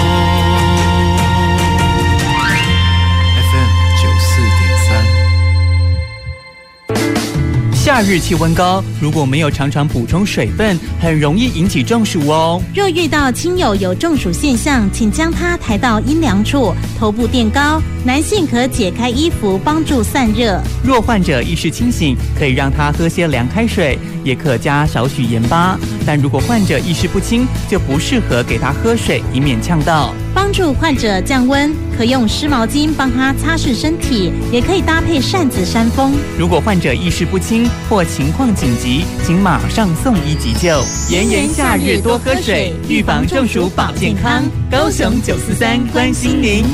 [7.91, 12.63] 夏日气温高，如果没有常常补充水分，很容易引起中暑哦。
[12.73, 17.81] 若遇到亲友有中暑现象，请将他抬到阴凉处，头部垫高。
[18.05, 20.57] 男性可解开衣服帮助散热。
[20.81, 25.77] 若患者意识清醒，可以让他喝些凉开水，也可加少许盐巴。
[26.05, 30.13] 但如果患者意识不清，就不适合给他喝水，以免呛到。
[30.33, 36.13] 帮助患者降温，可用湿毛巾帮他擦拭身体，也可以搭配扇子扇风。
[36.37, 40.83] 如果患者意识不清或情况紧急，请马上送医急救。
[41.09, 44.43] 炎炎夏日多喝水，预防中暑保健康。
[44.69, 46.65] 高雄九四三关心您。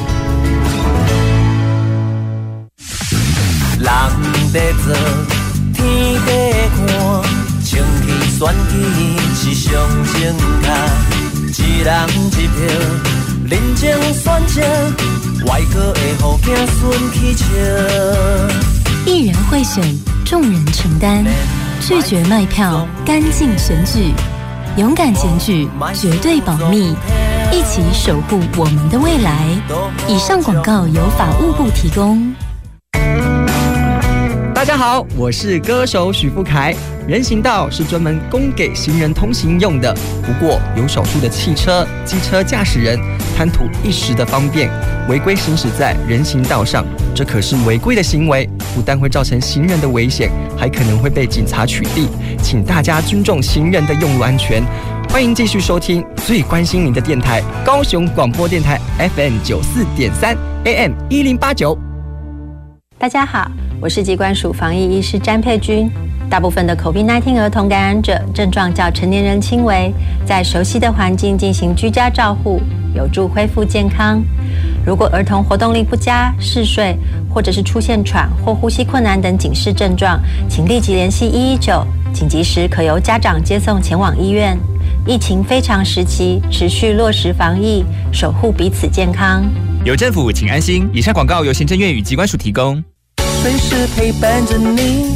[3.80, 3.90] 人
[4.52, 4.94] 在做，
[5.74, 5.86] 天
[6.26, 6.30] 在
[6.76, 6.78] 看，
[7.64, 8.06] 清气
[8.38, 8.40] 选
[8.70, 8.74] 举
[9.36, 9.72] 是上
[10.14, 10.16] 正
[10.62, 11.88] 确，一人
[12.32, 13.37] 一票。
[13.50, 14.62] 人情算账，
[15.46, 17.46] 外国的好子孙去笑。
[19.06, 19.82] 一人会选，
[20.26, 21.24] 众人承担，
[21.80, 24.12] 拒绝卖票，干净选举，
[24.76, 26.94] 勇敢检举，绝对保密，
[27.50, 29.48] 一起守护我们的未来。
[30.10, 32.34] 以上广告由法务部提供。
[34.54, 36.76] 大家好，我是歌手许富凯。
[37.08, 43.00] 人行道是专门供给行人通行用的，不过有少数的汽车、机车驾驶人
[43.38, 44.70] 贪图一时的方便，
[45.08, 52.10] 违规行驶在人行道上，这可是违规的行为，不但会造成行人的危险，还可能会被警察取缔。
[52.44, 54.62] 请大家尊重行人的用路安全。
[55.08, 58.78] 欢迎继续收听最关心您的电台——高雄广播电台
[59.16, 61.78] FM 九四点三 AM 一零八九。
[63.00, 65.90] 大家好，我是疾管署防疫医师詹佩君。
[66.30, 69.94] 大部分的 COVID-19 儿童感染者症状较成年人轻微，
[70.26, 72.62] 在熟悉的环境进行居家照护，
[72.94, 74.22] 有助恢复健康。
[74.86, 76.98] 如果儿童活动力不佳、嗜睡，
[77.34, 84.58] 或者是出现喘或呼吸困难等警示症状，请立即联系一一九，紧急时可由家长接送前往医院。
[85.06, 89.46] 疫情非常时期，持续落实防疫，守护彼此健康。
[89.86, 90.90] 有政府，请安心。
[90.94, 92.84] 以上广告由行政院与机关署提供。
[93.42, 95.16] 随时陪伴着你，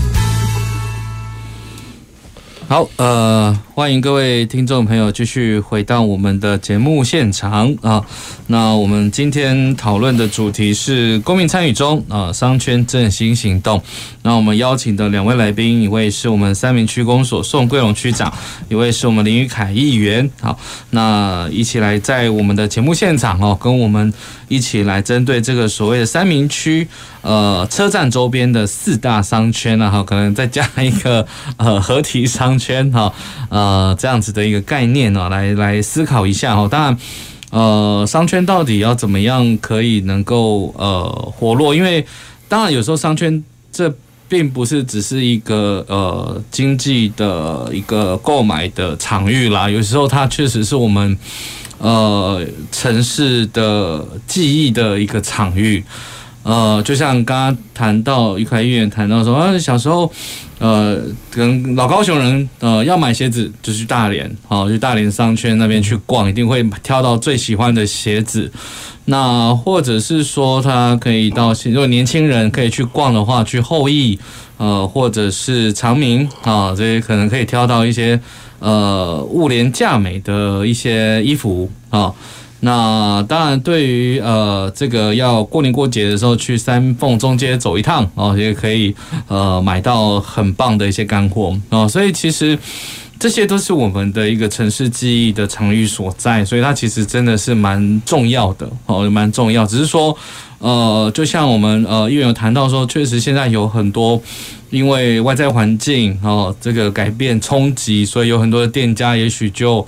[2.71, 8.05] 好，呃，欢迎各位听众朋友继续回到我们的节目现场啊。
[8.45, 13.81] 那我们今天讨论的主题是公民参与中啊，商圈振兴行动。
[14.21, 18.31] 那我们邀请的两位来宾，一位是我们三民区公所宋贵龙区长，
[18.69, 20.29] 一位是我们林宇凯议员。
[20.39, 20.59] 好，
[20.91, 24.13] 那一起来在我们的节目现场哦，跟我们
[24.47, 26.87] 一起来针对这个所谓的三民区。
[27.23, 31.25] 呃，车站周边的四大商圈呢，哈，可能再加一个
[31.57, 33.13] 呃合体商圈哈，
[33.49, 36.67] 呃，呃这样子的一个概念呢，来来思考一下哈。
[36.67, 36.97] 当然，
[37.51, 41.73] 呃，商圈到底要怎么样可以能够呃活络？
[41.73, 42.05] 因为
[42.49, 43.93] 当然有时候商圈这
[44.27, 51.17] 并不是只是一个呃经济的一个购买的场域啦，有时候它确实是我们
[51.77, 55.81] 呃城市的记忆的一个场域。
[56.43, 60.11] 呃，就像刚刚谈到愉快医院谈到说，啊，小时候，
[60.61, 68.51] 呃，跟老高雄人，呃，要买鞋子就去大连，好，去大连商圈那边去逛，一定会挑到最喜欢的鞋子。
[69.05, 74.19] 那或者是说，他可以到，如果年轻人可以去逛的话，去后裔，
[74.57, 78.19] 呃，或者是长明，啊，这些可能可以挑到一些，
[78.59, 82.13] 呃，物廉价美的一些衣服，啊。
[82.63, 88.95] 那当然，对于呃这个要过年过节的时候去三凤中街走一趟哦，也可以
[89.27, 92.55] 呃买到很棒的一些干货哦，所以其实
[93.19, 99.65] 这些都是我们的一个城市记忆的场域所在，所以它其实真的是蛮重要的哦，蛮重要。
[99.65, 100.15] 只是说
[100.59, 104.21] 呃，就像我们呃议员有谈到说，确实现在有很多
[104.69, 109.83] 因为外在环境哦这个改变冲击，所以有很多的店家也许就。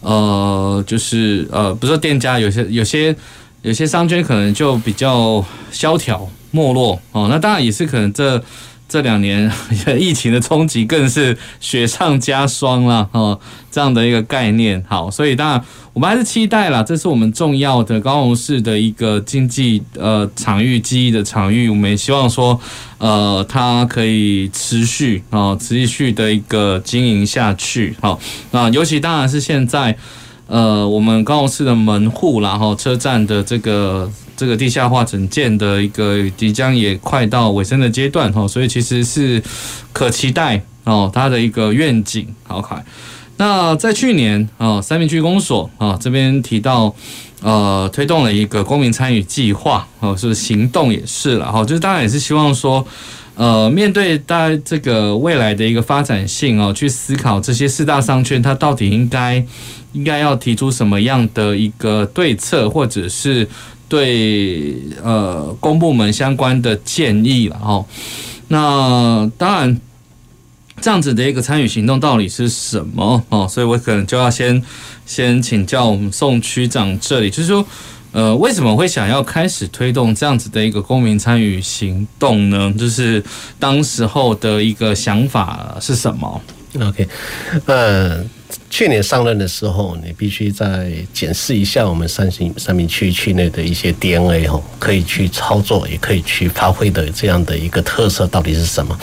[0.00, 3.14] 呃，就是呃，不是说店家有些有些
[3.62, 8.42] 有些商圈可能就比较萧条没落哦，那当然也是可能这
[8.88, 9.50] 这两年
[9.98, 13.38] 疫情的冲击更是雪上加霜了哦，
[13.70, 14.82] 这样的一个概念。
[14.88, 22.58] 好，所以当然我们还是期待啦，这是我们重要的高雄市的一个经济呃场域记忆的场域，我们也希望说。
[22.98, 27.94] 呃，它可以持续啊，持续的一个经营下去。
[28.00, 28.18] 好，
[28.52, 29.94] 那尤其当然是现在，
[30.46, 39.42] 呃，我们高雄市的门户，然后车站的这个这个地下化整建的一个即将也快到尾声的阶段哈，所以其实是
[39.92, 42.26] 可期待哦，它的一个愿景。
[42.44, 42.62] 好，
[43.38, 46.94] 那在去年啊，三民区公所啊这边提到，
[47.42, 52.86] 呃，推动了一个公民参与计划哦，是行动也是了哈，就是当然也是希望说，
[53.34, 59.44] 呃，面对大家这个未来的一个发展性哦，去思考这些四大商圈它到底应该
[59.92, 63.46] 应该要提出什么样的一个对策，或者是
[63.88, 67.84] 对呃公部门相关的建议了哈。
[68.48, 69.80] 那当然。
[70.78, 73.48] 这样子的一个参与行动到底是什么哦？
[73.48, 74.62] 所以我可能就要先
[75.06, 77.64] 先请教我们宋区长这里，就是说，
[78.12, 82.70] 呃，为什么会想要开始推动这样子的一个公民参与行动呢？
[82.78, 83.24] 就是
[83.58, 86.42] 当时候的一个想法是什么
[86.78, 87.08] ？OK，
[87.64, 88.22] 呃。
[88.68, 98.98] 去年上任的时候，你必须再检视一下我们三星三民区区内的一些 DNA 哦，可以去操作，也可以去发挥的这样的一个特色到底是什么？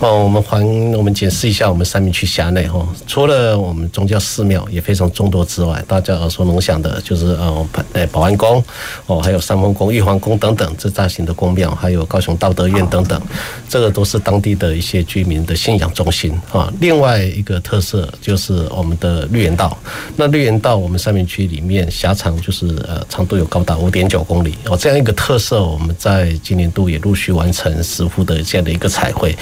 [0.00, 0.62] 哦，我们还
[0.96, 8.62] 我们检视一下我们三民区辖内哦，除了我们宗教寺庙也非常众多之外，大家耳熟能详的就是呃，呃保安宫
[9.06, 13.20] 哦，还有三丰宫、玉皇宫等等这大型的宫庙，还有高雄道德院等等，
[13.68, 16.70] 这个都是当地的一些居民的信仰中心啊。
[16.80, 19.05] 另外一个特色就是我们的。
[19.06, 19.78] 呃，绿园道，
[20.16, 29.32] 那绿园道我们三明区里面狭长就是呃长度有高达五点九公里哦，这样一个特色，我们在今年度也陆续完成十幅的这样的一个彩绘。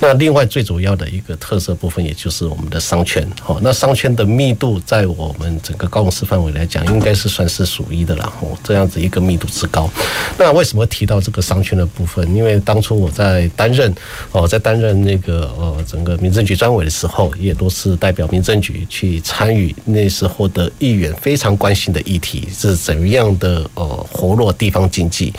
[0.00, 9.88] 那另外最主要的一个特色部分，也就是我们的商圈哦，那商圈的密度在我们整个高雄市范围来讲，应该是算是数一的了哦，这样子一个密度之高。
[10.36, 12.34] 那为什么提到这个商圈的部分？
[12.34, 13.94] 因为当初我在担任
[14.32, 19.11] 哦，在担任那个呃整个民政局专委的时候，也都是代表民政局去。
[19.20, 25.32] 参与那时候的议员非常关心的议题是怎么样的呃活络地方经济，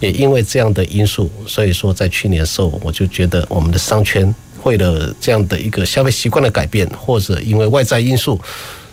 [0.00, 8.40] 也因为这样的因素，所以说在去年的时候，我就觉得我们的商圈为了这样的一个消费习惯的改变，或者因为外在因素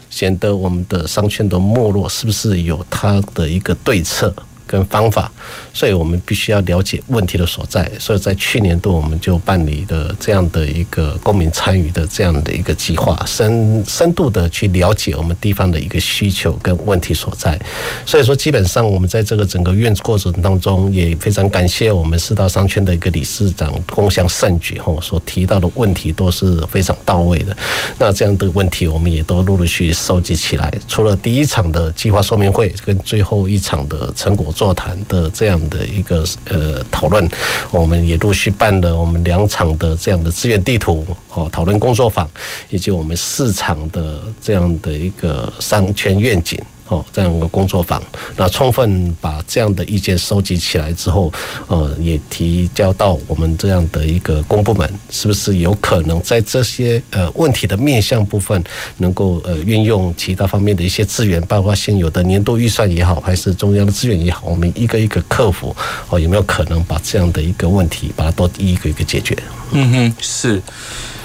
[0.10, 4.34] 显得我们的商圈的没落，是不是有它的一个对策？
[4.68, 5.32] 跟方法，
[5.74, 7.90] 所以我们必须要了解问题的所在。
[7.98, 17.58] 所以在去年度，我们就办理了这样的一个公民参与的这样的一个计划，深深度的去了解我们地方的一个需求跟问题所在。
[18.06, 27.56] 所以说，基本上我们在这个整个院过程当中，也非常感谢我们四大商圈的一个理事长共襄盛举吼，所提到的问题都是非常到位的。
[27.98, 30.74] 那这样的问题，我们也都陆陆续续收集起来。
[30.90, 34.52] 除了第一场的计划说明会跟最后一场的成果。
[34.58, 37.30] 座谈的这样的一个呃讨论，
[37.70, 41.06] 我们也陆续办了我们两场的这样的资源地图
[41.36, 42.28] 哦讨论工作坊，
[42.72, 46.60] 以及我们四场的这样的一个商圈愿景。
[46.88, 48.02] 哦，这样一个工作坊，
[48.36, 51.32] 那充分把这样的意见收集起来之后，
[51.68, 58.64] 呃，也提交到我们这样的一个公部门，是不是有可能在这些呃问题的面向部分，
[58.98, 65.76] 能够呃运用其他方面的一些资源，包括现有的年度预算也好，还是中央的资源也好，我们一个一个克服，
[66.10, 69.38] 哦，有没有可能把这样的一个问题，把它都一个一个解决？
[69.72, 70.62] 嗯哼，是。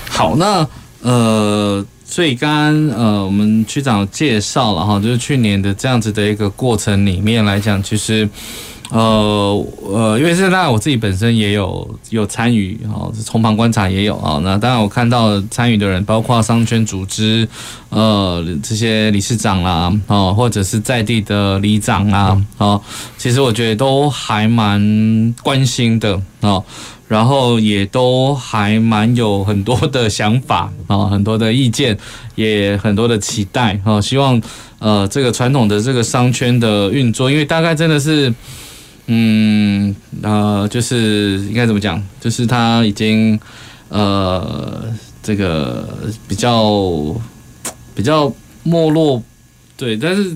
[0.09, 0.67] 好，那
[1.03, 1.85] 呃。
[2.13, 8.29] 所以刚刚呃，我们区长介绍了哈，就是去年的这样子的一个过程里面来讲，其实
[8.91, 14.39] 呃呃，因为现在我自己本身也有有参与哈，从旁观察也有啊。
[14.45, 17.49] 那当然我看到参与的人，包括商圈组织
[17.89, 22.79] 呃这些理事长啦，哦，或者是在地的里长啊，哦，
[23.17, 26.63] 其实我觉得都还蛮关心的哦。
[27.13, 31.95] 然后也都还蛮有很多的想法啊， 很多的意见，
[32.37, 34.01] 也很多的期待啊。
[34.01, 34.41] 希望
[34.79, 38.33] 呃这个传统的这个商圈的运作，因为大概真的是，
[39.09, 43.39] 嗯呃，就是应该怎么讲，就是它已经
[43.91, 44.85] 呃
[45.23, 45.87] 这个
[46.27, 47.15] 比较
[47.95, 48.33] 比较
[48.63, 49.23] 没落，
[49.77, 50.35] 对，但是。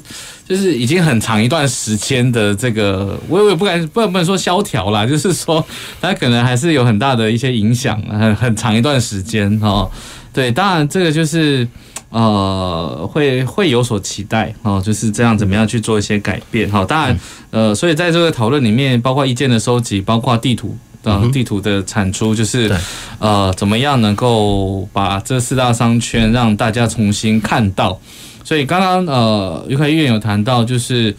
[0.48, 5.64] 就是已经很长一段时间的这个，我也不敢不能不能说萧条啦，就是说
[6.00, 9.90] 它可能还是有很大的一些影响，很很长一段时间哦。
[10.32, 11.66] 对，当然这个就是
[12.10, 16.84] 呃会会有所期待哦，就是这样怎么样去做一些改变哈。
[16.84, 17.18] 当然
[17.50, 22.70] 呃，所以在这个讨论里面，包括意见的收集，包括地图啊地图的产出，就是
[23.18, 27.98] 呃怎么样能够把这四大商圈让大家重新看到。
[28.46, 31.12] 所以刚刚呃，愉快医院有谈到，就是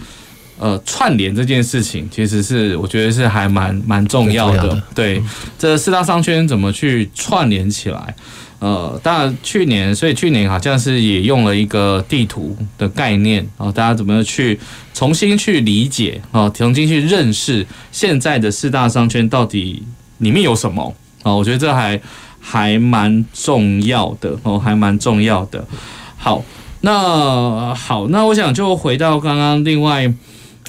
[0.57, 4.69] 呃串联这件事情，其实是我觉得是还蛮蛮重要的。
[4.69, 5.21] 的对，
[5.59, 8.15] 这四大商圈怎么去串联起来？
[8.59, 14.57] 呃，当然去年，所以去年好像是也用了一个地图的概念啊，大家怎么去
[14.93, 19.83] 重新去理解啊，重新去认识现在的四大商圈到底
[20.19, 21.35] 里面有什么啊？
[21.35, 21.99] 我觉得这还
[22.39, 25.67] 还蛮重要的哦，还蛮重要的。
[26.15, 26.43] 好，
[26.87, 30.09] 那好，那我想就回到刚刚另外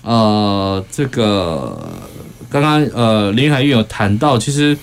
[0.02, 1.80] 呃这个
[2.50, 4.76] 刚刚呃林海玉有谈到，其实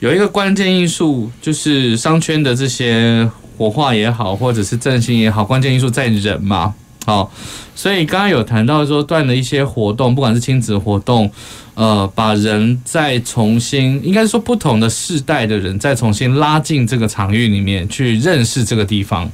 [0.00, 6.74] 有一个关键因素就是商圈的这些活化也好，或者是振兴也好，关键因素在人嘛。
[7.06, 7.32] 好，
[7.76, 11.30] 所以刚刚有谈到说断了一些活动，不管是亲子活动，
[11.74, 19.30] 呃，把人再重新，应该说不同的世代的人再重新拉进这个场域里面去认识这个地方，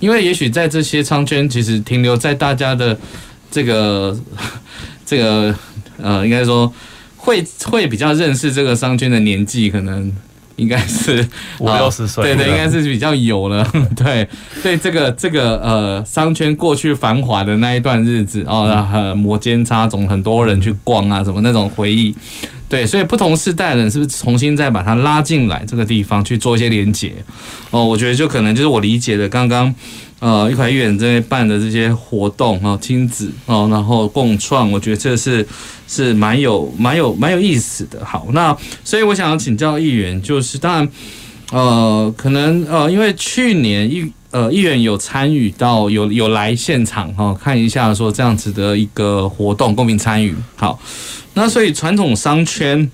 [0.00, 2.96] 因为也许在这些商圈，其实停留在大家的
[3.50, 4.16] 这个
[5.06, 5.54] 这个
[6.02, 6.72] 呃，应该说
[7.16, 10.12] 会会比较认识这个商圈的年纪可能。
[10.56, 11.28] 应该是
[11.58, 13.68] 五六十岁，对对，应该是比较有了。
[13.96, 14.24] 对
[14.62, 22.14] 对，这个这个呃，商圈过去繁华的那一段日子哦，呃，摩肩擦踵，很多人去逛啊，什么那种回忆。
[22.74, 27.12] 对，所以不同世代的人是不是重新再把它拉进来这个地方去做一些连接？
[27.70, 29.72] 哦，我觉得就可能就是我理解的刚刚。
[30.18, 35.46] 呃，钰凯医院这边办的这些活动啊，亲子哦，然后共创，我觉得这是
[35.86, 38.04] 是蛮有蛮有蛮有意思的。
[38.04, 40.88] 好，那所以我想要请教议员，就是当然，
[41.52, 50.34] 呃，可能呃，因为去年议呃议员有参与到有有来现场哈、看一下说这样子的一个活动，公民参与。
[50.56, 50.80] 好，
[51.34, 52.90] 那所以传统商圈，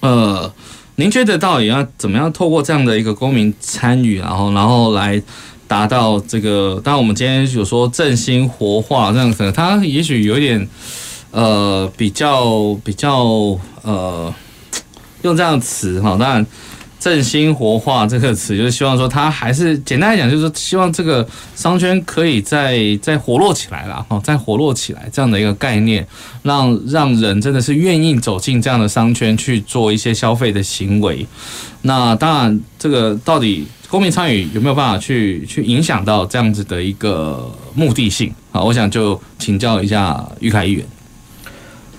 [0.00, 0.52] 呃，
[0.96, 5.22] 您觉得到底要怎么样透过这样的一个公民参与，然后然后来。
[5.68, 10.68] 达到这个，当然我们今天有说振兴活化这样子，它也许有一点
[11.32, 14.32] 呃比较比较呃
[15.22, 16.46] 用这样词哈，当然
[16.98, 26.06] 振兴活化这个词就是希望说它还是简单来讲，就是希望这个商圈可以再再活络起来了哈，再活络起来这样的一个概念，
[26.42, 31.26] 让让人真的是愿意走进这样的商圈去做一些消费的行为。
[31.82, 33.66] 那当然这个到底。
[33.88, 38.34] 公民参与有没有办法去去影响到这样子的一个目的性？
[38.50, 40.84] 好，我想就请教一下钰凯议员。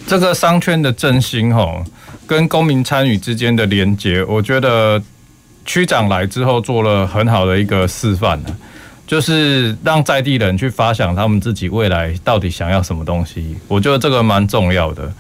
[0.05, 1.81] 这个商圈的振兴吼，
[2.27, 5.01] 跟公民参与之间的连接，我觉得
[5.65, 8.39] 区长来之后做了很好的一个示范，
[9.07, 13.55] 就是让在地人去发想他们自己未来到底想要什么东西。
[13.67, 15.11] 我觉得这个蛮重要的，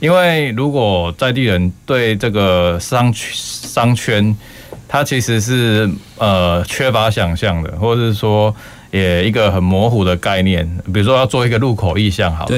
[0.00, 4.34] 因为如果在地人对这个商商圈，
[4.88, 8.54] 它其实是呃缺乏想象的，或者是说
[8.90, 10.66] 也一个很模糊的概念。
[10.92, 12.56] 比如说要做一个路口意向，好，了，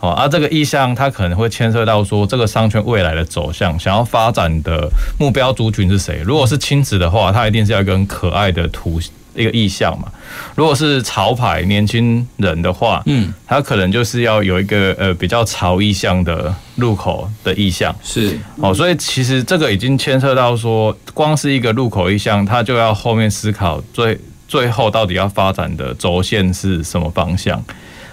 [0.00, 4.88] 哦，啊，这个意向它可能会牵涉到说这个商圈未来的走向，想要发展的
[5.18, 6.20] 目标族群是谁？
[6.24, 9.00] 如果是亲子的话，它一定是要一个很可爱的图。
[9.38, 10.10] 一个意向嘛，
[10.54, 24.18] 如果是潮牌年轻人的话，嗯，他可能就是要有一个呃比较潮意向的入口的意向，是哦，所以其实这个已经牵涉到说，光是一个入口意向，它就要后面思考最
[24.48, 27.62] 最后到底要发展的轴线是什么方向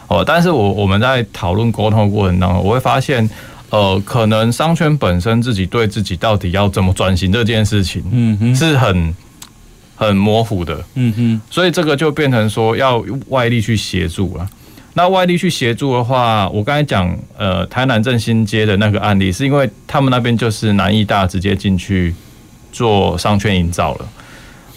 [0.07, 0.23] 哦。
[0.25, 3.29] 但是我我们在讨论沟通的过程当中，我会发现，
[3.69, 9.15] 呃，可能商圈本身自己对自己到底要怎么转型这件事情，嗯哼，是很。
[9.95, 14.49] 很模糊的，嗯哼，所以这个就变成说要外力去协助了。
[14.95, 22.13] 那外力去协助的话，我刚才讲，呃，台南正兴街的那个案例，是因为他们那边就是南艺大直接进去
[22.71, 24.05] 做商圈营造了，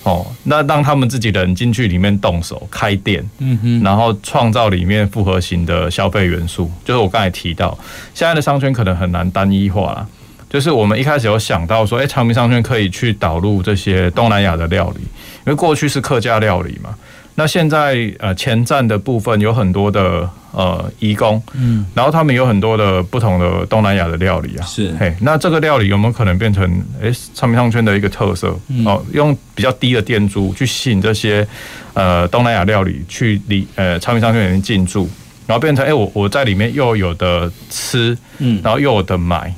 [0.07, 7.77] 哦，那让他们自己人进去里面动手开店，嗯哼，然后创造里面复合型的消费元素，就是我刚才提到，
[8.15, 10.09] 现在的商圈可能很难单一化了。
[10.49, 16.95] 就是我们一开始有想到说，哎，长明商圈可以去导入这些东南亚的料理，因为过去是客家料理嘛。
[17.39, 26.65] 那现在呃前站的部分有很多的呃移工，嗯，然后他们有很多的不同的东南亚的料理啊，是，嘿，那这个料理有没有可能变成
[27.03, 28.59] 哎长明商圈的一个特色？
[28.87, 31.47] 哦，用比较低的店租去吸引这些
[31.93, 35.07] 呃东南亚料理去里呃长明商圈里面进驻，
[35.47, 39.53] 然后变成哎我我在里面又有的吃，嗯，然后又有的买。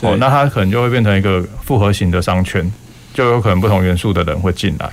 [0.00, 2.70] 哦，那它可能就会变成一个复合型的商圈，
[3.12, 4.90] 就有可能不同元素的人会进来。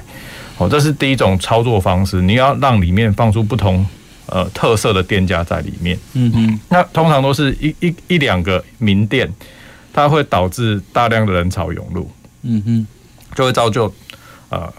[0.57, 3.85] 哦，这是第一种操作方式，你要让里面放出不同
[4.25, 5.97] 呃特色的店家在里面。
[6.13, 9.31] 嗯嗯，那通常都是一一一两个名店，
[9.93, 12.09] 它会导致大量的人潮涌入。
[12.43, 12.87] 嗯哼，
[13.35, 13.93] 就会造就
[14.49, 14.71] 呃。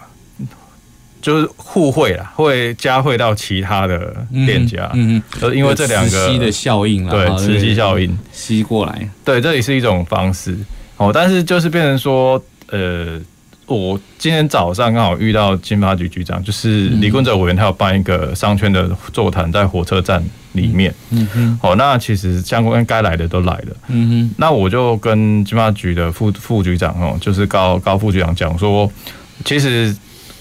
[1.20, 4.14] 就是互惠啦，会加惠到其他的
[4.46, 8.16] 店家，嗯嗯，呃，因为这两个的效应啦，对，磁吸效应。
[8.32, 10.56] 吸过来，对，这也是一种方式。
[10.96, 11.10] 哦。
[11.12, 13.20] 但是就是变成说，呃，
[13.66, 28.88] 我今天早上刚好遇到金发局局长，就是李坤哲委员，他有办一个商圈的座谈在火车站里面，嗯哼，哦，那其实相关该来的都来了，嗯哼，那我就跟金发局的副副局长哦，就是高高副局长讲说，
[29.44, 29.92] 其实。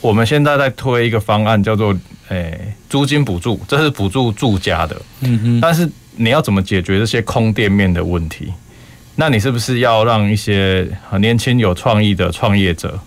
[0.07, 1.93] 我们现在在推一个方案，叫做
[2.29, 4.95] 诶租金补助，这是补助住家的。
[5.19, 8.53] 嗯哼，但是你要怎么解决这些空店面的问题？
[9.15, 12.97] 那你是不是要让一些很年轻有创意的创业者，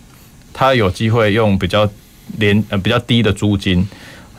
[0.53, 1.89] 他有机会用比较
[2.37, 3.89] 廉呃比较低的租金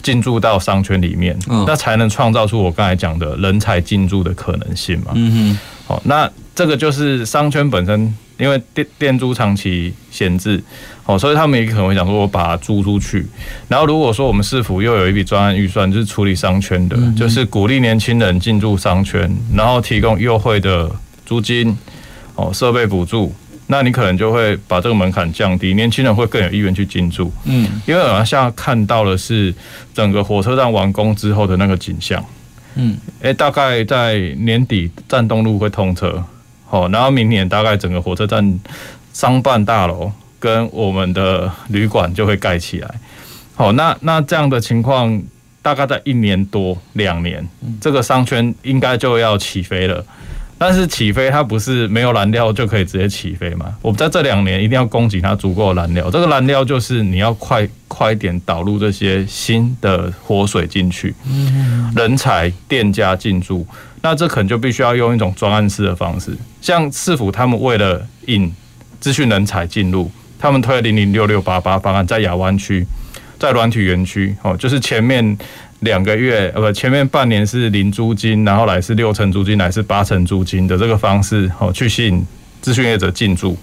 [0.03, 5.13] 进驻到商圈里面，嗯那才能创造出我刚才讲的人才进驻的可能性嘛？
[5.15, 6.29] 嗯哼，好，那
[6.61, 10.63] 这个就是商圈本身，因为店店租长期闲置，
[11.07, 13.25] 哦，所以他们也可能会想说，我把它租出去。
[13.67, 20.87] 然后如果说我们市府又有一笔专案预算，就是处理商圈的，就是鼓励年轻人进驻商圈，然后提供优惠的
[21.25, 21.75] 租金，
[22.35, 23.33] 哦，设备补助，
[23.65, 27.33] 那你可能就会把这个门槛降低，年轻人会更有意愿去进驻。
[27.45, 29.51] 嗯，因为我们现在看到的是
[29.95, 32.23] 整个火车站完工之后的那个景象。
[32.75, 36.23] 嗯，诶，大概在年底站东路会通车，
[36.71, 38.57] 好，然后明年大概整个火车站
[39.11, 40.09] 商办大楼
[40.39, 42.89] 跟我们的旅馆就会盖起来。
[43.53, 45.21] 好，那那这样的情况
[45.61, 47.45] 大概在一年多两年，
[47.81, 50.01] 这个商圈应该就要起飞了。
[50.61, 53.73] 但是起飞它不是没有燃料就可以直接起飞嘛？
[53.81, 61.15] 我们在这两年一定要供给它足够的燃料，这个燃料就是你要快快一点导入这些新的活水进去，
[61.95, 63.65] 人才、店家进驻，
[64.03, 68.53] 那这可能就必须要用一种专案式的方式，像市府他们为了引
[68.99, 72.85] 资讯人才进入，他们推了零零六六八八方案，在亚湾区，
[73.41, 75.37] 在软体园区，哦，就是前面。
[75.81, 82.23] 两个月，呃不，前面半年是零租金，然后来是六成租金，来是八成租金的这个方式，哦，去吸引
[82.61, 83.57] 资讯业者进驻。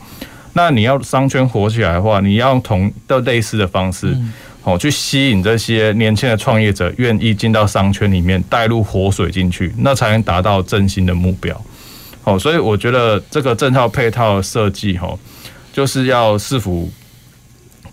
[0.54, 4.18] 那你要商圈火起来的话，你要用同的类似的方式，
[4.64, 11.64] 哦，去吸引这些年轻的创业者愿意进到商圈里面，带入活水进去，那才能达到振兴的目标。
[12.24, 15.16] 哦，所以我觉得这个整套配套设计，哈，
[15.72, 16.90] 就是要市府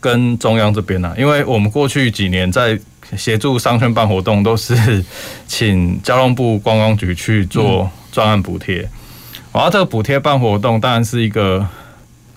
[0.06, 2.80] 跟中央这边啊，因为我们过去几年在。
[3.16, 4.76] 协助商圈办活动都是
[5.46, 8.78] 请交通部观光局去做专案补贴，
[9.54, 11.64] 然后这个补贴办活动当然是一个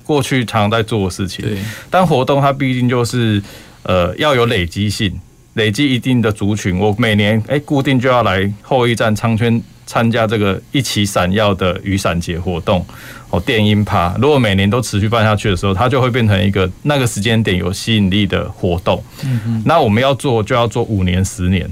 [0.05, 1.43] 过去常常在做的事情，
[1.89, 3.43] 但活动它毕竟就是
[3.83, 5.19] 呃要有累积性，
[5.55, 12.85] 累积一定的族群，我每年哎固定就要来后一站商圈参加这个一起闪耀的雨伞节活动。
[13.31, 19.03] 哦，电音趴，如果每年都持续办下去的时候，它就会变成一个那个时间点有吸引力的活动。
[19.25, 19.63] 嗯嗯。
[19.67, 21.69] 那我们要做就要做五年、十年，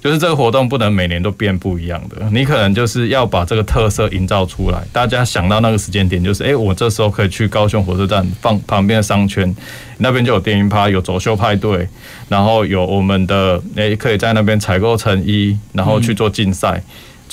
[0.00, 2.26] 就是这个活动不能每年都变不一样的。
[2.30, 9.54] 你可能就是要把这个特色营造出来，大家想到那个时间点，就是哎，我这时候可以去高雄火车站放旁边的商圈，
[9.98, 11.86] 那边就有电音趴，有走秀派对，
[12.30, 16.82] 然后有我们的哎，可以在那边采购成衣，然后去做竞赛、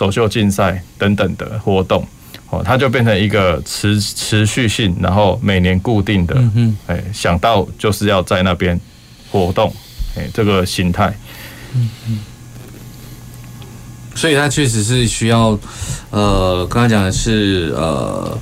[0.03, 2.05] 走秀竞赛等等的活动。
[2.49, 8.77] 哦，它就变成一个持持续性，然后每年固定的，嗯哎，想到就是要在那边
[9.31, 9.73] 活动，
[10.17, 11.17] 哎，这个形态，
[11.73, 12.19] 嗯嗯，
[14.13, 15.57] 所以它确实是需要，
[16.11, 18.37] 呃，刚才讲的是，呃，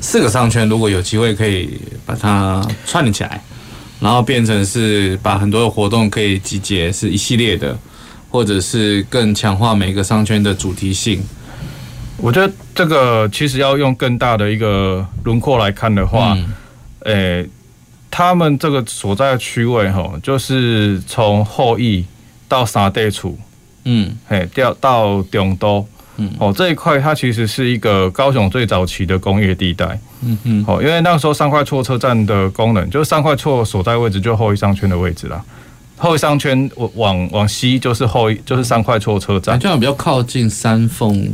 [0.00, 3.40] 四个商圈，如果有机会可以把它串起来，
[4.00, 7.78] 然后变成是把很多的活动可以集结，是一系列的，
[8.30, 11.22] 或者是更强化每个商圈的主题性。
[12.20, 16.36] 我觉得这个其实要用更大的一个轮廓来看的话，
[17.04, 17.12] 诶、
[17.42, 17.48] 欸，
[18.10, 22.04] 他们这个所在的区位哈，就是从后裔
[22.48, 23.38] 到沙地处，
[23.84, 35.40] 嗯，诶，调到中都，嗯，哦，这一块它其实是一个高雄最早期的工业地带，嗯嗯，哦，因为那个时候三块厝车站的功能，就是三块厝所在位置就是后裔商圈的位置啦，
[35.98, 41.30] 后裔商圈往往西就是后裔，就是三块厝车站，这样比较靠近三凤。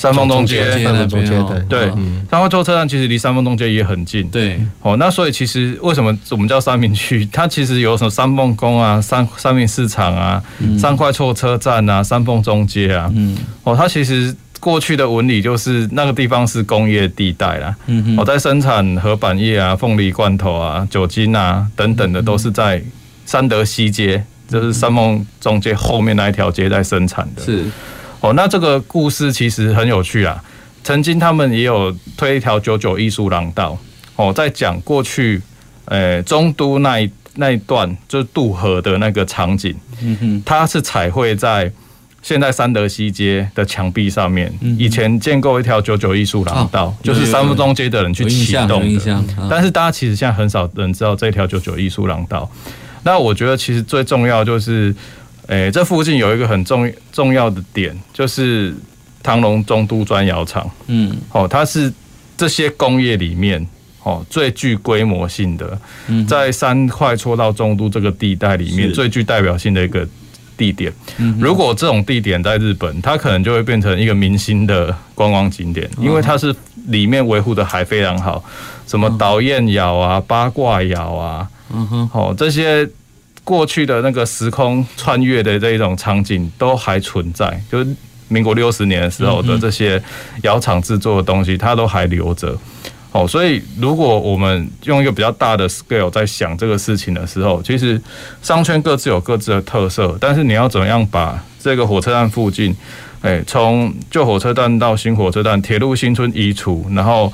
[0.00, 1.32] 三凤中街，三凤中街，
[1.68, 1.90] 对，
[2.30, 7.28] 三块厝车站其实离三凤中街也很近，对，哦，那所以其实为什么我们叫三民区？
[7.32, 10.40] 它其实有什么三凤宫啊、三三民市场啊、
[10.78, 22.80] 三块厝车站啊、三凤中街啊，嗯，哦，它其实过去的纹理就是那个地方是工业地带啦，嗯，哦，在生产和板叶啊、凤梨罐头啊、酒精啊等等的，都是在
[23.28, 27.62] 三德西街，就是三梦中街后面那一条街在生产的，是。
[28.20, 30.42] 哦，那这个故事其实很有趣啊。
[30.82, 33.76] 曾经他们也有推一条九九艺术廊道，
[34.16, 35.42] 哦，在讲过去，
[35.84, 41.70] 呃，中都那一那一段就是渡河的那个场景，嗯哼，它是彩绘在
[42.22, 44.50] 现在三德西街的墙壁上面。
[44.78, 49.24] 以前建构一条九九艺术廊道，就是三凤中街的人去启动的。
[49.50, 52.50] 但是大家其实现在很少人知道这条九九艺术廊道。
[53.02, 54.94] 那我觉得其实最重要就是。
[55.50, 58.74] 诶、欸，这附近有一个很重重要的点，就是
[59.22, 60.70] 唐龙中都砖窑厂。
[60.88, 61.90] 嗯，哦，它是
[62.36, 63.66] 这些工业里面
[64.02, 65.80] 哦最具规模性的，
[66.28, 70.06] 在三块厝到中都这个地带里面最具代表性的一个
[70.54, 70.92] 地点。
[71.40, 76.54] 如果这种地点在日本，它可能就会变成一个明星的观光景点，因为它是
[76.88, 78.44] 里面维护的还非常好，
[78.86, 82.88] 什么导演窑啊、八卦窑啊，嗯哼，哦，这些
[83.44, 87.86] 过去的那个时空穿越的这一种场景都还存在，就是
[88.28, 90.02] 民国六十年的时候的这些
[90.42, 92.56] 窑厂制作的东西，它都还留着。
[93.10, 97.98] 哦，所以如果我们用一个比较大的 scale 在想这个事情的时候，其实
[98.42, 102.76] 商圈各自有各自的特色，但是你要怎么样把这个火车站附近，
[103.22, 107.32] 诶，从旧火车站到新火车站，铁路新村移除，然后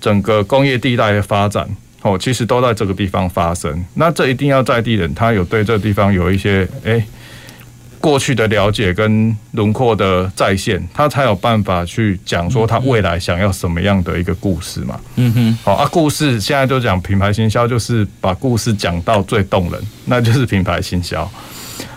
[0.00, 1.68] 整个工业地带的发展，
[2.02, 3.84] 哦，其实都在这个地方发生。
[3.94, 7.02] 那这一定要在地人，他有对这个地方有一些诶。
[8.00, 15.00] 过去的了解跟轮廓的再现，他才有办法去讲说他未来想要什么样的一个故事嘛。
[15.14, 21.30] 嗯哼，好啊，故事现在就讲品牌行销，就是把故事讲到最动人，那就是品牌行销。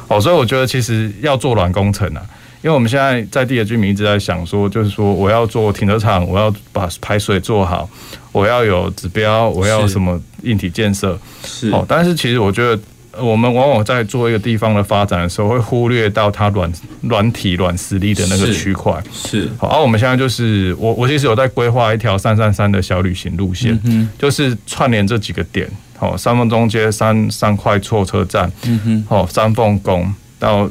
[0.07, 2.21] 哦，所以我觉得其实要做软工程啊，
[2.65, 7.87] 因为我们现在在地的居民一直在想说，就是说我要做停车场，我要把排水做好，
[8.31, 11.15] 我要有指标，我要什么硬体建设。
[11.45, 12.81] 是哦，但是其实我觉得。
[13.17, 16.69] 我们往往在做一个地方的发展的时候，会忽略到它软
[17.03, 18.93] 软体软实力的那个区块。
[19.13, 25.65] 是，好，而我们现在就是我我其实有在规划一条三三三的小旅行路线，嗯，就是串联这几个点，
[25.97, 30.69] 好，三凤中街三三块厝车站，嗯哼，好，三凤宫到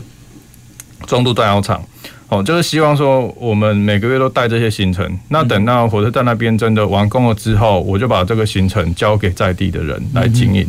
[1.06, 1.82] 中度断窑厂。
[2.28, 5.06] 哦，就是希望说我们每个月都带这些行程。
[5.28, 10.66] 那等到火车站那边真的完工了之后，我就把这个行程交给在地的人来经营。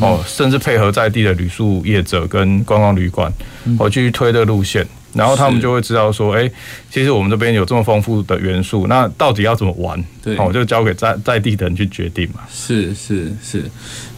[0.00, 3.32] 哦，甚至配合在地的旅宿业者跟观光旅馆，
[3.78, 4.86] 我继续推这个路线。
[5.14, 6.50] 然后他们就会知道说，哎，
[6.90, 10.04] 其实我们这边有这么丰富的元素，那到底要怎么玩？
[10.22, 12.40] 对，我就交给在在地的人去决定嘛。
[12.52, 13.64] 是是是，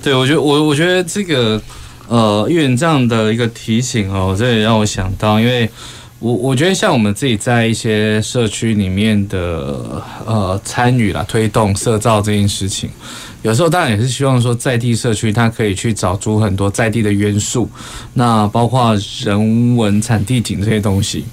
[0.02, 1.60] 对我觉得我我觉得这个
[2.08, 5.70] 呃，议员这样的一个提醒哦，这也让我想到，因为。
[6.20, 12.90] 我我觉得像我们自己在一些社区里面的呃参与啦，推动社造这件事情，
[13.42, 17.70] 有时候当然也是希望说在地社区它可以去找出很多在地的元素，
[18.14, 21.24] 那包括人文产地景这些东西。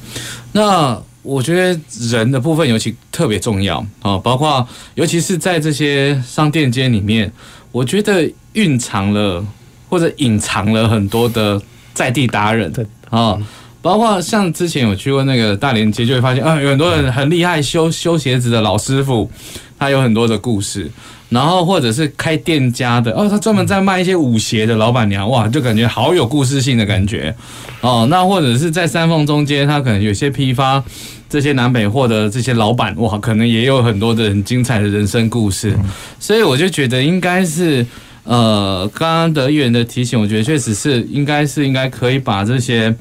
[0.52, 1.80] 那我觉得
[2.12, 7.34] 人的部分尤其特别重要啊，包括尤其是在这些商店街里面，
[7.72, 9.44] 我觉得蕴藏了
[9.90, 11.62] 或者隐藏了很多的
[11.94, 12.72] 在地达人
[13.10, 13.38] 啊。
[13.82, 19.30] 包括像之前有去过那个大连街，就会发现啊，有很多人很厉害修修鞋子的老师傅，
[19.78, 20.90] 他有很多的故事。
[21.30, 27.36] 然后或者是开店家的哦，他专门在卖一些舞鞋的老板娘，哇，就感觉好有故事性的感觉
[27.82, 28.08] 哦。
[28.10, 30.82] 那或者是在三凤中间，他可能有些批发
[31.28, 35.76] 这些南北货的这些老板，哇，可能也有很多的很精彩的人生故事。
[36.20, 37.86] 所以我就觉得应该是
[38.26, 42.94] 呃，刚刚的议员的提醒，我觉得确实是应该是应该可以把这些。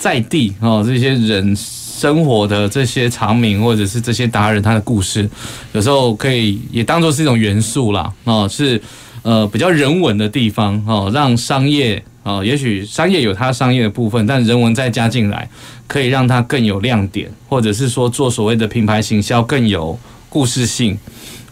[0.00, 5.28] 在地哦，这些人生活的这些长民，或者是这些达人，他的故事，
[5.72, 8.10] 有时候可以也当做是一种元素啦。
[8.24, 8.80] 哦，是
[9.20, 15.46] 呃比较人文的地方哦，让商业哦，也许商业有它商业的部分，但人文再加进来，
[15.86, 19.98] 可以让它更有亮点，或者是说做所谓的品牌行销更有
[20.30, 20.98] 故事性。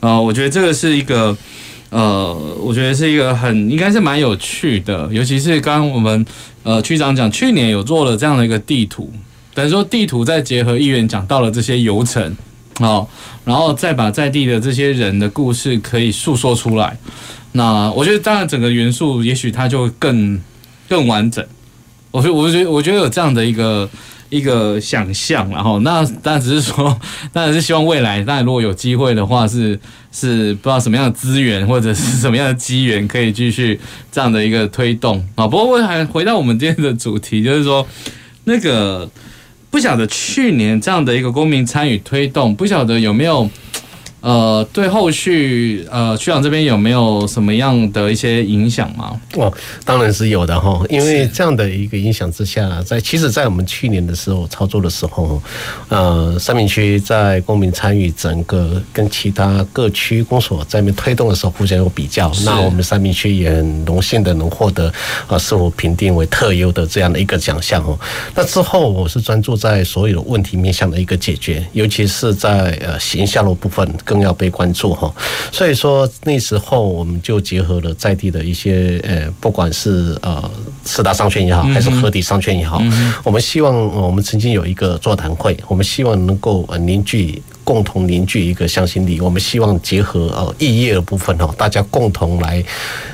[0.01, 1.37] 呃，我觉得这个是一个。
[1.91, 6.25] 呃，我觉得是一个很应该是蛮有趣的，尤其是刚刚我们
[6.63, 9.11] 呃区长讲，去年有做了这样的一个地图，
[9.55, 12.37] 等于说地图再结合议员讲到了这些游程，
[12.81, 13.09] 哦，
[13.45, 16.97] 然后再把在地的这些人的故事可以诉说出来，
[17.53, 20.41] 那我觉得当然整个元素也许它就更
[20.89, 21.45] 更完整，
[22.11, 23.89] 我觉我觉得我觉得有这样的一个。
[24.31, 26.99] 一个想象，然后那当然只是说，
[27.33, 29.79] 当然是希望未来，那如果有机会的话是，
[30.13, 33.79] 是是不知道什么样的资源或者是什么样的机缘，可以继续
[34.13, 35.47] 这样的一个推动啊。
[35.47, 37.87] 不过我还回到我们今天的主题，就是说
[38.45, 39.09] 那个
[39.71, 43.49] 不晓得去年这样的一个公民参与推动，不晓得有没有。
[44.21, 49.21] 呃，对后续呃，区长这边有没有什么样的一些影响吗？
[49.37, 49.53] 哦，
[49.85, 55.41] 当然是有的哈，因为这样的一个影响之下，在其实，在我们去年的时候操作的时候，
[55.89, 62.33] 呃，三明区在公民参与整个跟其他各区公所在那边推动的时候，互相有比较。
[62.45, 64.93] 那我们三明区也很荣幸的能获得
[65.29, 67.97] 啊，是否评定为特优的这样的一个奖项哦。
[68.35, 73.89] 那之后，我是专注在所有问题面向的一个解决，尤其是在呃行下路部分。
[74.09, 75.13] 更要被关注哈，
[75.53, 80.51] 所以说那时候我们就结合了在地的一些呃，不管是呃
[80.83, 82.83] 四大商圈也好，还是河底商圈也好，
[83.23, 87.43] 我们希望我们曾经有一个座谈会，我们希望能够凝聚。
[87.69, 89.21] 共同凝聚一个向心力。
[89.21, 92.65] 我们希望结合呃异业的部分哦，大家共同来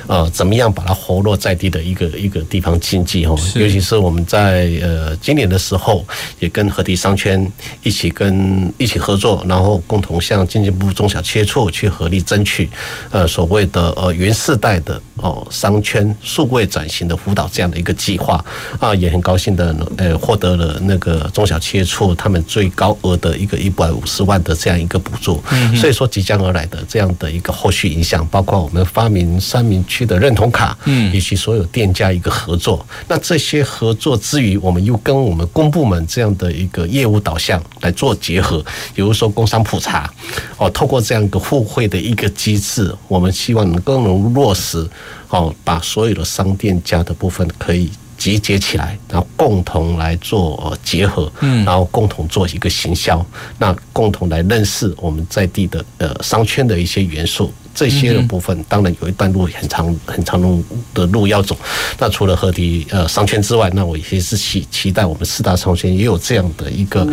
[0.07, 3.37] 呃怎么样把它活络在地的一个一个地方经济哦。
[3.55, 6.05] 尤其是我们在呃今年的时候，
[6.39, 7.45] 也跟河堤商圈
[7.83, 12.69] 一起跟一起合作，然后共同向经济部中小企业处去合力争取
[13.11, 18.43] 呃所谓的呃原世代的哦商圈数位转型的辅导这样的一个计划
[18.79, 25.41] 啊，也很高兴的呃获得了那个中小企业处他们最高额的一个一百五十万的这样一个补助，
[25.75, 32.85] 所以说即将而来的这样的一个后续影响，包括我们发明三明区的认同卡，嗯，以及所有店家一个合作。
[33.07, 38.63] 那这些合作之余，我们又跟我们公部门这样的一个业务导向来做结合，
[38.93, 40.11] 比如说工商普查，
[40.57, 44.85] 哦，透过这样一个互惠的一个机制，我们希望能更能落实，
[45.29, 47.89] 哦，把所有的商店家的部分可以。
[48.17, 53.23] 集结起来，然后共同来做结合，嗯，然后共同做一个行销，
[53.59, 57.53] 那共同来认识我们在地的呃商圈的一些元素。
[57.75, 60.63] 这些的部分，当然有一段路很长很长路
[60.93, 61.55] 的路要走。
[61.99, 67.05] 那除了河堤呃商圈之外，那我也是期期待我们四大商圈也有这样的一个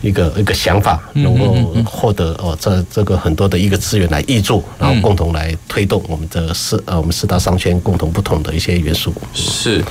[0.00, 1.54] 一个一个想法，能够
[1.84, 9.12] 获得哦这这个很多的一个资源来挹注，然后共同来推动我们的四呃我们四大商圈共同不同的一些元素。
[9.34, 9.84] 是，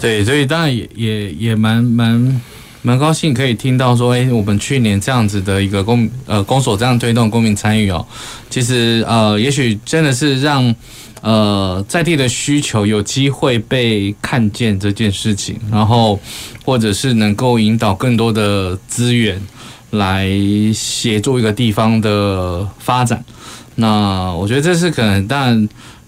[0.00, 2.40] 对，所以当然也也也蛮蛮。
[2.86, 8.06] 蛮高兴可以听到说，哎，我们去年这样子的一个公呃公所这样推动公民参与哦，
[8.50, 10.74] 其实呃也许真的是让
[11.22, 16.20] 呃在地的需求有机会被看见这件事情，然后
[16.62, 19.40] 或者是能够引导更多的资源
[19.92, 20.28] 来
[20.74, 23.24] 协助一个地方的发展。
[23.76, 25.66] 那我觉得这是可能，但。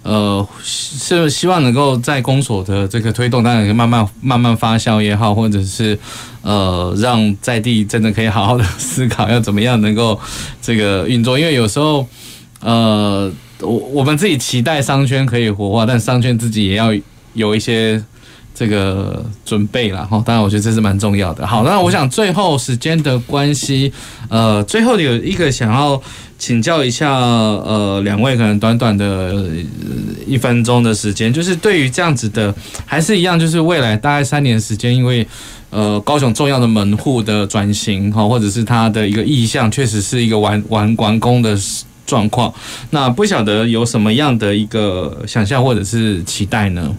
[0.09, 5.99] 呃，是希望能够在公所的这个推动，当然可以慢慢慢慢发酵也好，或者是
[6.43, 10.17] 呃，让在地真的可以好好的思考要怎么样能够
[10.63, 11.37] 这个运作。
[11.37, 12.07] 因为有时候，
[12.61, 13.29] 呃，
[13.61, 16.95] 我我们自己期待商圈可以活化，但商圈自己也要
[17.35, 18.01] 有一些
[18.57, 20.07] 这个准备了。
[20.07, 20.23] 哈。
[20.25, 21.47] 当然，我觉得这是蛮重要的。
[21.47, 23.93] 好，那我想最后时间的关系，
[24.31, 26.03] 呃，最后有一个想要。
[26.39, 29.35] 请教一下，呃，两位可能短短的
[30.27, 32.55] 一分钟的时间，就是对于这样子的，
[32.85, 35.27] 还是一样，就是未来大概三年时间，因为
[35.71, 41.57] 呃，高雄重要的门户的转型哈，或者是它的一个意向，确实是一个完完 完工的
[42.05, 42.53] 状况。
[42.91, 46.95] 那不晓得有什么样的一个想象或者是期待呢？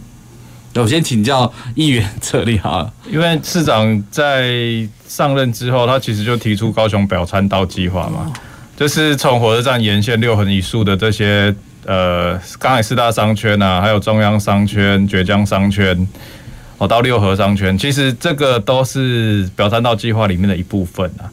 [0.81, 4.53] 我先请教议员这里好了，因为市长在
[5.07, 8.31] 上任之后，他其实就提出高雄表参道计划嘛。
[8.75, 11.53] 就是从火车站沿线六横一竖的这些
[11.85, 16.07] 呃，刚才四大商圈啊，还有中央商圈、绝江商圈，
[16.77, 21.25] 哦，到六合商圈，其实这个都是表参道计划里面的一部分啊。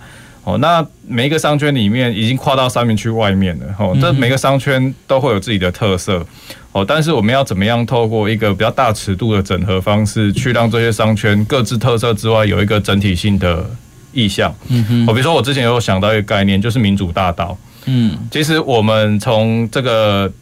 [0.45, 3.67] 哦，那每一个商圈里面已经跨到三明区外面了。
[3.79, 6.25] 哦，这每个商圈都会有自己的特色。
[6.73, 13.69] 哦，但是我们要怎么样透过一个比较大尺度的整合方式，去让这些商圈各自特色之外，有一个整体性的。
[14.17, 20.33] 意向，嗯哼，我比如说我之前有想到一个概念，就是民主大道，嗯，其实我们从这个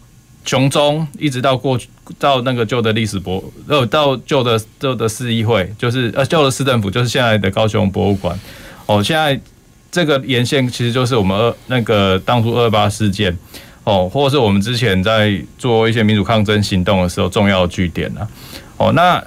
[0.44, 1.88] 琼中一直到过去
[2.18, 8.38] 到那个旧的历史博，呃，到旧的旧的市议会，就是呃旧的市政府，就是现在的高雄博物馆，
[8.84, 9.40] 哦，现在
[9.92, 13.36] 这个沿线其实就是我们二那个当初二二八事件，
[13.84, 18.26] 哦，或者是我们之前在做一些民主抗争行动的时候重要的据点啊，
[18.78, 19.22] 哦，那。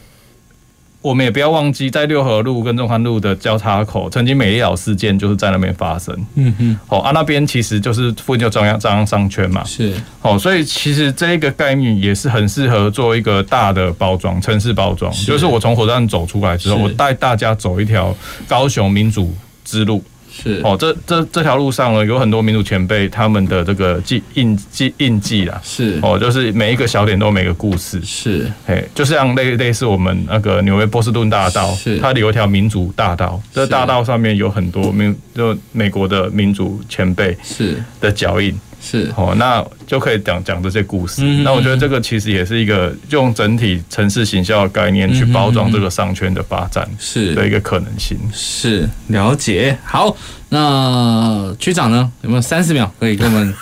[1.01, 6.11] 我们也不要忘记，在六合路跟中山路的交叉口，曾经美丽岛事件就是在那边发生。
[6.33, 9.63] 嗯嗯，哦啊，那边其实就是附近就中央中央商圈嘛。
[9.65, 9.93] 是，
[10.23, 15.11] 哦，所以其实这一个概念也是很适合做一个大的包装，城市包装。
[15.11, 18.11] 就是我从火车站走出来之后，我带大家走一条
[18.47, 19.31] 高雄民主
[19.63, 20.03] 之路。
[20.43, 25.59] 是哦，这这这条路上呢，有很多民主前辈他们的这个记印记印记啦。
[25.63, 28.01] 是哦，就是每一个小点都有每个故事。
[28.03, 38.53] 是，哎，就像类类似我们那个纽约波士顿大道，是它有一条民主大道，这大道上面有很多民就美国的民主前辈是的脚印。
[38.85, 41.23] 是哦，那就可以讲讲这些故事。
[41.43, 48.15] 那我觉得这个其实也是一个用整体城市行销的概念去包装这个商圈的发展，是的一个可能性。
[48.31, 49.75] 是了解。
[49.83, 50.15] 好，
[50.49, 52.11] 那区长呢？
[52.21, 53.53] 有没有三十秒可以跟我们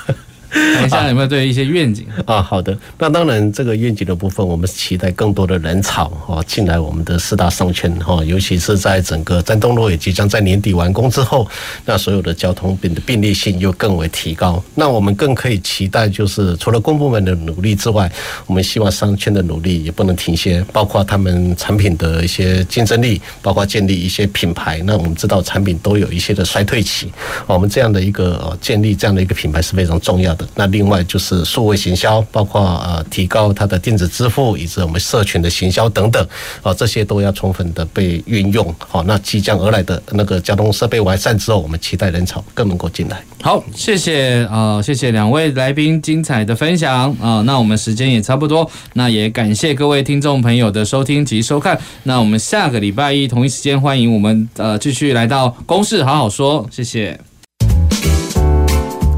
[0.76, 2.42] 看一下有没有对一些愿景啊？
[2.42, 11.48] 好的，那当然这个愿景的部分，我们期待更多的人潮哦进来我们的四大商圈哈，尤其是在整个詹东路也即将在年底完工之后，
[11.86, 14.64] 那所有的交通变的便利性又更为提高。
[14.76, 18.12] 那我们更可以期待，就是除了公部门的努力之外，
[18.46, 24.80] 我们希望商圈的努力也不能停歇，包括他们产品的一些竞争力，包括建立一些品牌。
[24.86, 27.12] 那我们知道产品都有一些的衰退期，
[27.48, 30.43] 我们这样的一个建立这样的一个品牌是非常重要的。
[30.56, 36.28] 那另外就是数位行销，包括呃提高它的电子支付，以及我们社群的行销等等，
[36.62, 38.74] 啊这些都要充分的被运用。
[38.80, 43.24] 好，那即将而来的那个交通设备完善之后，我们期待人潮更能够进来。
[43.42, 47.42] 好，谢谢啊，谢谢两位来宾精彩的分享啊。
[47.42, 51.80] 那我们时间也差不多，那也感谢各位听众朋友的收听及收看。
[52.04, 57.33] 那我们下个礼拜一同一时间欢迎我们呃继续来到公事好好说，谢谢。